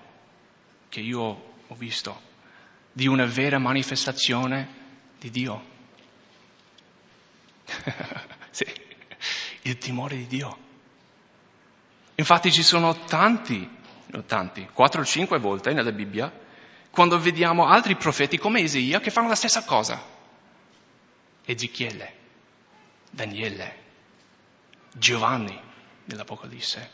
che 0.89 0.99
io 0.99 1.21
ho 1.67 1.75
visto 1.75 2.31
di 2.91 3.07
una 3.07 3.25
vera 3.25 3.59
manifestazione 3.59 4.81
di 5.19 5.29
Dio. 5.29 5.71
sì, 8.51 8.65
il 9.63 9.77
timore 9.77 10.17
di 10.17 10.27
Dio. 10.27 10.62
Infatti 12.15 12.51
ci 12.51 12.63
sono 12.63 13.05
tanti, 13.05 13.69
tanti, 14.25 14.67
quattro 14.71 15.01
o 15.01 15.05
cinque 15.05 15.39
volte 15.39 15.73
nella 15.73 15.91
Bibbia, 15.91 16.31
quando 16.91 17.19
vediamo 17.19 17.65
altri 17.65 17.95
profeti 17.95 18.37
come 18.37 18.61
Isaia 18.61 18.99
che 18.99 19.09
fanno 19.09 19.27
la 19.27 19.35
stessa 19.35 19.63
cosa. 19.63 20.01
Ezechiele, 21.45 22.13
Daniele, 23.09 23.77
Giovanni 24.93 25.59
nell'Apocalisse, 26.05 26.91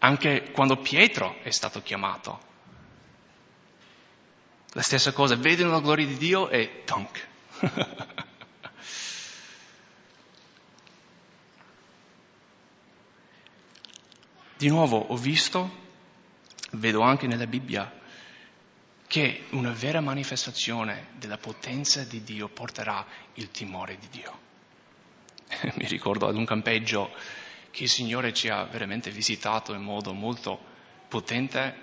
anche 0.00 0.50
quando 0.52 0.76
Pietro 0.76 1.36
è 1.42 1.50
stato 1.50 1.82
chiamato 1.82 2.50
la 4.74 4.82
stessa 4.82 5.12
cosa, 5.12 5.36
vedono 5.36 5.70
la 5.70 5.80
gloria 5.80 6.06
di 6.06 6.16
Dio 6.16 6.48
e 6.48 6.82
tonk. 6.84 7.26
di 14.62 14.68
nuovo 14.68 14.96
ho 14.96 15.16
visto, 15.16 15.80
vedo 16.74 17.00
anche 17.00 17.26
nella 17.26 17.48
Bibbia, 17.48 17.92
che 19.08 19.46
una 19.50 19.72
vera 19.72 20.00
manifestazione 20.00 21.08
della 21.18 21.36
potenza 21.36 22.04
di 22.04 22.22
Dio 22.22 22.46
porterà 22.46 23.04
il 23.34 23.50
timore 23.50 23.98
di 23.98 24.06
Dio. 24.08 24.38
Mi 25.74 25.86
ricordo 25.88 26.28
ad 26.28 26.36
un 26.36 26.44
campeggio 26.44 27.10
che 27.72 27.82
il 27.82 27.88
Signore 27.88 28.32
ci 28.32 28.50
ha 28.50 28.62
veramente 28.62 29.10
visitato 29.10 29.74
in 29.74 29.82
modo 29.82 30.12
molto 30.12 30.60
potente 31.08 31.74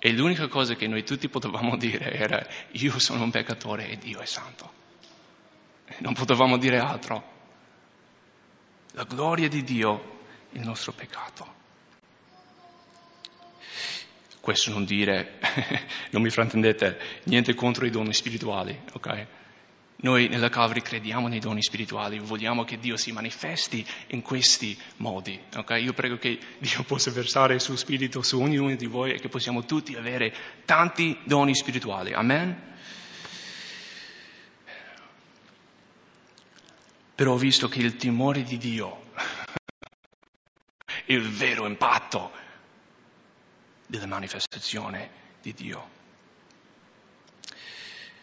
e 0.00 0.10
l'unica 0.10 0.48
cosa 0.48 0.74
che 0.74 0.88
noi 0.88 1.04
tutti 1.04 1.28
potevamo 1.28 1.76
dire 1.78 2.14
era 2.14 2.44
io 2.72 2.98
sono 2.98 3.22
un 3.22 3.30
peccatore 3.30 3.86
e 3.86 3.96
Dio 3.96 4.18
è 4.18 4.26
santo. 4.26 4.72
Non 5.98 6.14
potevamo 6.14 6.58
dire 6.58 6.80
altro. 6.80 7.32
La 8.94 9.04
gloria 9.04 9.48
di 9.48 9.62
Dio, 9.62 10.18
il 10.50 10.62
nostro 10.62 10.90
peccato. 10.90 11.62
Questo 14.44 14.72
non 14.72 14.84
dire, 14.84 15.38
non 16.12 16.20
mi 16.20 16.28
fraintendete, 16.28 16.98
niente 17.24 17.54
contro 17.54 17.86
i 17.86 17.90
doni 17.90 18.12
spirituali, 18.12 18.78
ok? 18.92 19.26
Noi 20.02 20.28
nella 20.28 20.50
Calvary 20.50 20.82
crediamo 20.82 21.28
nei 21.28 21.38
doni 21.38 21.62
spirituali, 21.62 22.18
vogliamo 22.18 22.62
che 22.62 22.78
Dio 22.78 22.98
si 22.98 23.10
manifesti 23.10 23.82
in 24.08 24.20
questi 24.20 24.78
modi. 24.96 25.40
Okay? 25.56 25.82
Io 25.82 25.94
prego 25.94 26.18
che 26.18 26.38
Dio 26.58 26.82
possa 26.82 27.10
versare 27.10 27.54
il 27.54 27.62
suo 27.62 27.74
spirito 27.74 28.20
su 28.20 28.38
ognuno 28.38 28.74
di 28.74 28.84
voi 28.84 29.12
e 29.12 29.18
che 29.18 29.30
possiamo 29.30 29.64
tutti 29.64 29.94
avere 29.94 30.34
tanti 30.66 31.18
doni 31.24 31.54
spirituali. 31.54 32.12
Amen? 32.12 32.76
Però 37.14 37.32
ho 37.32 37.38
visto 37.38 37.66
che 37.68 37.78
il 37.78 37.96
timore 37.96 38.42
di 38.42 38.58
Dio, 38.58 39.04
il 41.06 41.22
vero 41.30 41.66
impatto 41.66 42.42
della 43.98 44.06
manifestazione 44.06 45.10
di 45.40 45.52
Dio. 45.52 45.90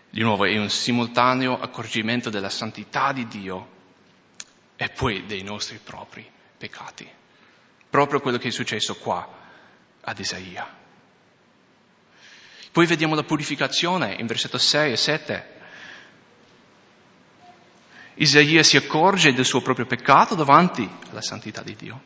Di 0.10 0.22
nuovo 0.22 0.46
è 0.46 0.58
un 0.58 0.70
simultaneo 0.70 1.60
accorgimento 1.60 2.30
della 2.30 2.50
santità 2.50 3.14
di 3.14 3.28
Dio 3.28 3.80
e 4.76 4.90
poi 4.90 5.26
dei 5.26 5.42
nostri 5.42 5.80
propri 5.82 6.30
peccati. 6.58 7.10
Proprio 7.90 8.20
quello 8.20 8.38
che 8.38 8.50
è 8.50 8.52
successo 8.52 8.96
qua 8.96 9.28
ad 10.02 10.20
Isaia. 10.20 10.80
Poi 12.72 12.86
vediamo 12.86 13.16
la 13.16 13.24
purificazione 13.24 14.16
in 14.16 14.28
versetto 14.28 14.58
6 14.58 14.92
e 14.92 14.98
7. 14.98 15.60
Isaia 18.16 18.64
si 18.64 18.78
accorge 18.78 19.34
del 19.34 19.46
suo 19.46 19.62
proprio 19.62 19.86
peccato 19.86 20.36
davanti 20.36 20.90
alla 21.10 21.22
santità 21.22 21.62
di 21.62 21.76
Dio. 21.76 22.02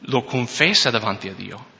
Lo 0.00 0.24
confessa 0.24 0.90
davanti 0.90 1.28
a 1.28 1.34
Dio 1.34 1.76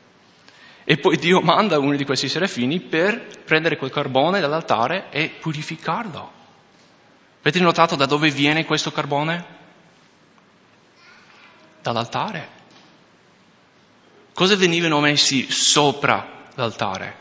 e 0.91 0.97
poi 0.97 1.18
Dio 1.18 1.43
manda 1.43 1.78
uno 1.78 1.97
di 1.97 2.05
questi 2.07 2.30
serafini 2.30 2.80
per 2.80 3.43
prendere 3.45 3.76
quel 3.76 3.91
carbone 3.91 4.41
dall'altare 4.41 5.11
e 5.11 5.28
purificarlo. 5.39 6.32
Avete 7.41 7.61
notato 7.61 7.95
da 7.95 8.07
dove 8.07 8.30
viene 8.30 8.64
questo 8.64 8.91
carbone? 8.91 9.45
Dall'altare. 11.82 12.49
Cosa 14.32 14.57
venivano 14.57 14.99
messi 15.01 15.53
sopra 15.53 16.47
l'altare? 16.55 17.16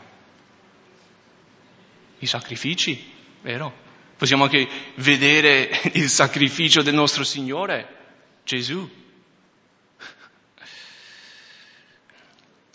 I 2.20 2.26
sacrifici, 2.26 3.12
vero? 3.42 3.70
Possiamo 4.16 4.44
anche 4.44 4.66
vedere 4.94 5.68
il 5.92 6.08
sacrificio 6.08 6.80
del 6.80 6.94
nostro 6.94 7.22
Signore, 7.22 7.96
Gesù. 8.44 9.07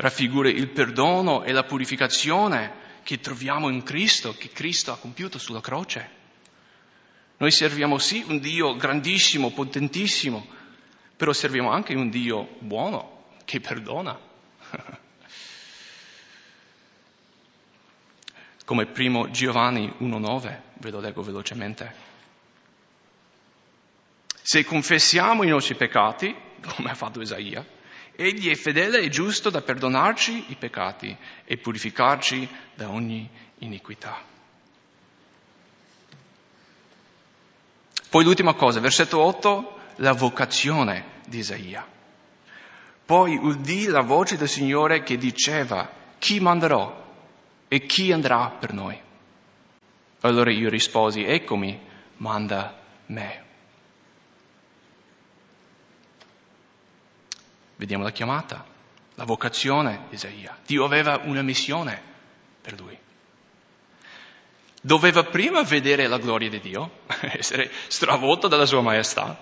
Raffigura 0.03 0.49
il 0.49 0.67
perdono 0.67 1.43
e 1.43 1.53
la 1.53 1.63
purificazione 1.63 2.81
che 3.03 3.21
troviamo 3.21 3.69
in 3.69 3.83
Cristo, 3.83 4.35
che 4.37 4.49
Cristo 4.49 4.91
ha 4.91 4.97
compiuto 4.97 5.37
sulla 5.37 5.61
croce. 5.61 6.21
Noi 7.37 7.51
serviamo 7.51 7.97
sì 7.97 8.21
un 8.27 8.39
Dio 8.39 8.75
grandissimo, 8.75 9.51
potentissimo, 9.51 10.45
però 11.15 11.31
serviamo 11.31 11.71
anche 11.71 11.95
un 11.95 12.09
Dio 12.09 12.57
buono, 12.59 13.27
che 13.45 13.61
perdona. 13.61 14.19
Come 18.65 18.85
primo 18.87 19.31
Giovanni 19.31 19.87
1.9, 19.99 20.61
ve 20.79 20.89
lo 20.89 20.99
leggo 20.99 21.21
velocemente. 21.21 22.11
Se 24.41 24.65
confessiamo 24.65 25.43
i 25.43 25.47
nostri 25.47 25.75
peccati, 25.75 26.35
come 26.75 26.91
ha 26.91 26.95
fatto 26.95 27.21
Isaia, 27.21 27.65
egli 28.15 28.49
è 28.49 28.55
fedele 28.55 28.99
e 28.99 29.09
giusto 29.09 29.49
da 29.49 29.61
perdonarci 29.61 30.45
i 30.49 30.55
peccati 30.55 31.15
e 31.45 31.57
purificarci 31.57 32.47
da 32.75 32.89
ogni 32.89 33.29
iniquità. 33.59 34.21
Poi 38.09 38.23
l'ultima 38.23 38.53
cosa, 38.53 38.79
versetto 38.79 39.19
8, 39.19 39.79
la 39.97 40.13
vocazione 40.13 41.21
di 41.27 41.39
Isaia. 41.39 41.85
Poi 43.05 43.35
udì 43.35 43.87
la 43.87 44.01
voce 44.01 44.37
del 44.37 44.47
Signore 44.47 45.01
che 45.03 45.17
diceva, 45.17 45.89
chi 46.19 46.39
manderò 46.39 47.01
e 47.67 47.85
chi 47.85 48.11
andrà 48.11 48.49
per 48.49 48.71
noi? 48.71 48.99
Allora 50.21 50.51
io 50.51 50.69
risposi, 50.69 51.23
eccomi, 51.23 51.79
manda 52.17 52.79
me. 53.07 53.43
Vediamo 57.83 58.05
la 58.05 58.13
chiamata, 58.13 58.65
la 59.15 59.25
vocazione 59.25 60.05
di 60.07 60.15
Isaia. 60.15 60.57
Dio 60.65 60.85
aveva 60.85 61.19
una 61.25 61.41
missione 61.41 62.01
per 62.61 62.79
lui. 62.79 62.97
Doveva 64.81 65.23
prima 65.25 65.63
vedere 65.63 66.07
la 66.07 66.17
gloria 66.17 66.49
di 66.49 66.61
Dio, 66.61 66.99
essere 67.35 67.69
stravolto 67.89 68.47
dalla 68.47 68.65
sua 68.65 68.79
maestà. 68.79 69.37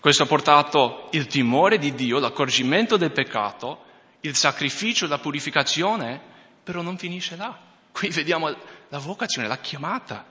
Questo 0.00 0.24
ha 0.24 0.26
portato 0.26 1.06
il 1.12 1.28
timore 1.28 1.78
di 1.78 1.94
Dio, 1.94 2.18
l'accorgimento 2.18 2.96
del 2.96 3.12
peccato, 3.12 3.84
il 4.22 4.34
sacrificio, 4.34 5.06
la 5.06 5.18
purificazione, 5.18 6.20
però 6.64 6.82
non 6.82 6.98
finisce 6.98 7.36
là. 7.36 7.56
Qui 7.92 8.08
vediamo 8.08 8.52
la 8.88 8.98
vocazione, 8.98 9.46
la 9.46 9.58
chiamata. 9.58 10.26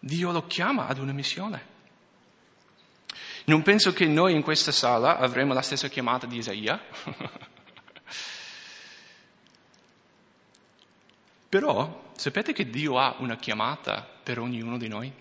Dio 0.00 0.32
lo 0.32 0.44
chiama 0.48 0.88
ad 0.88 0.98
una 0.98 1.12
missione. 1.12 1.74
Non 3.46 3.62
penso 3.62 3.92
che 3.92 4.06
noi 4.06 4.34
in 4.34 4.42
questa 4.42 4.72
sala 4.72 5.18
avremo 5.18 5.54
la 5.54 5.62
stessa 5.62 5.88
chiamata 5.88 6.26
di 6.26 6.38
Isaia. 6.38 6.80
Però 11.48 12.10
sapete 12.16 12.52
che 12.52 12.68
Dio 12.68 12.98
ha 12.98 13.14
una 13.20 13.36
chiamata 13.36 14.02
per 14.02 14.40
ognuno 14.40 14.76
di 14.78 14.88
noi? 14.88 15.12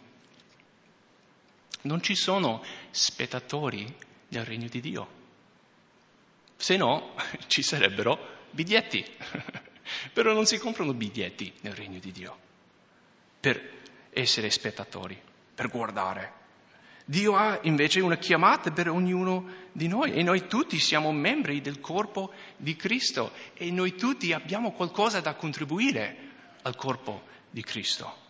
Non 1.81 2.01
ci 2.01 2.15
sono 2.15 2.63
spettatori 2.89 3.95
del 4.27 4.43
regno 4.43 4.67
di 4.69 4.81
Dio. 4.81 5.07
Se 6.55 6.77
no, 6.77 7.13
ci 7.45 7.61
sarebbero 7.61 8.17
biglietti. 8.49 9.05
Però 10.13 10.33
non 10.33 10.47
si 10.47 10.57
comprano 10.57 10.93
biglietti 10.93 11.53
nel 11.61 11.75
regno 11.75 11.99
di 11.99 12.11
Dio 12.11 12.37
per 13.39 13.83
essere 14.09 14.49
spettatori, 14.49 15.21
per 15.53 15.69
guardare. 15.69 16.44
Dio 17.07 17.35
ha 17.35 17.59
invece 17.61 18.01
una 18.01 18.17
chiamata 18.17 18.71
per 18.71 18.89
ognuno 18.89 19.47
di 19.71 19.87
noi 19.87 20.13
e 20.13 20.23
noi 20.23 20.47
tutti 20.47 20.79
siamo 20.79 21.11
membri 21.11 21.61
del 21.61 21.79
corpo 21.79 22.33
di 22.57 22.75
Cristo 22.75 23.31
e 23.53 23.69
noi 23.69 23.95
tutti 23.95 24.33
abbiamo 24.33 24.71
qualcosa 24.71 25.21
da 25.21 25.35
contribuire 25.35 26.17
al 26.63 26.75
corpo 26.75 27.23
di 27.51 27.61
Cristo. 27.61 28.23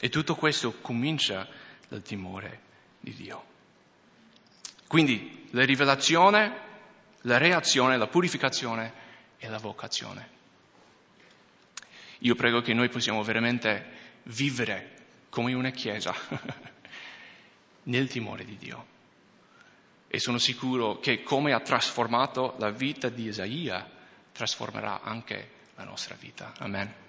E 0.00 0.08
tutto 0.08 0.34
questo 0.34 0.80
comincia 0.80 1.48
dal 1.88 2.02
timore 2.02 2.60
di 2.98 3.14
Dio. 3.14 3.44
Quindi 4.88 5.46
la 5.50 5.64
rivelazione, 5.64 6.60
la 7.22 7.38
reazione, 7.38 7.96
la 7.96 8.08
purificazione 8.08 8.92
e 9.38 9.48
la 9.48 9.58
vocazione. 9.58 10.34
Io 12.20 12.34
prego 12.34 12.62
che 12.62 12.74
noi 12.74 12.88
possiamo 12.88 13.22
veramente 13.22 14.04
vivere 14.24 14.95
come 15.36 15.52
una 15.52 15.68
chiesa 15.68 16.14
nel 17.84 18.08
timore 18.08 18.46
di 18.46 18.56
Dio. 18.56 18.86
E 20.08 20.18
sono 20.18 20.38
sicuro 20.38 20.98
che 20.98 21.22
come 21.22 21.52
ha 21.52 21.60
trasformato 21.60 22.54
la 22.56 22.70
vita 22.70 23.10
di 23.10 23.26
Isaia, 23.26 23.86
trasformerà 24.32 25.02
anche 25.02 25.50
la 25.74 25.84
nostra 25.84 26.16
vita. 26.18 26.54
Amen. 26.56 27.05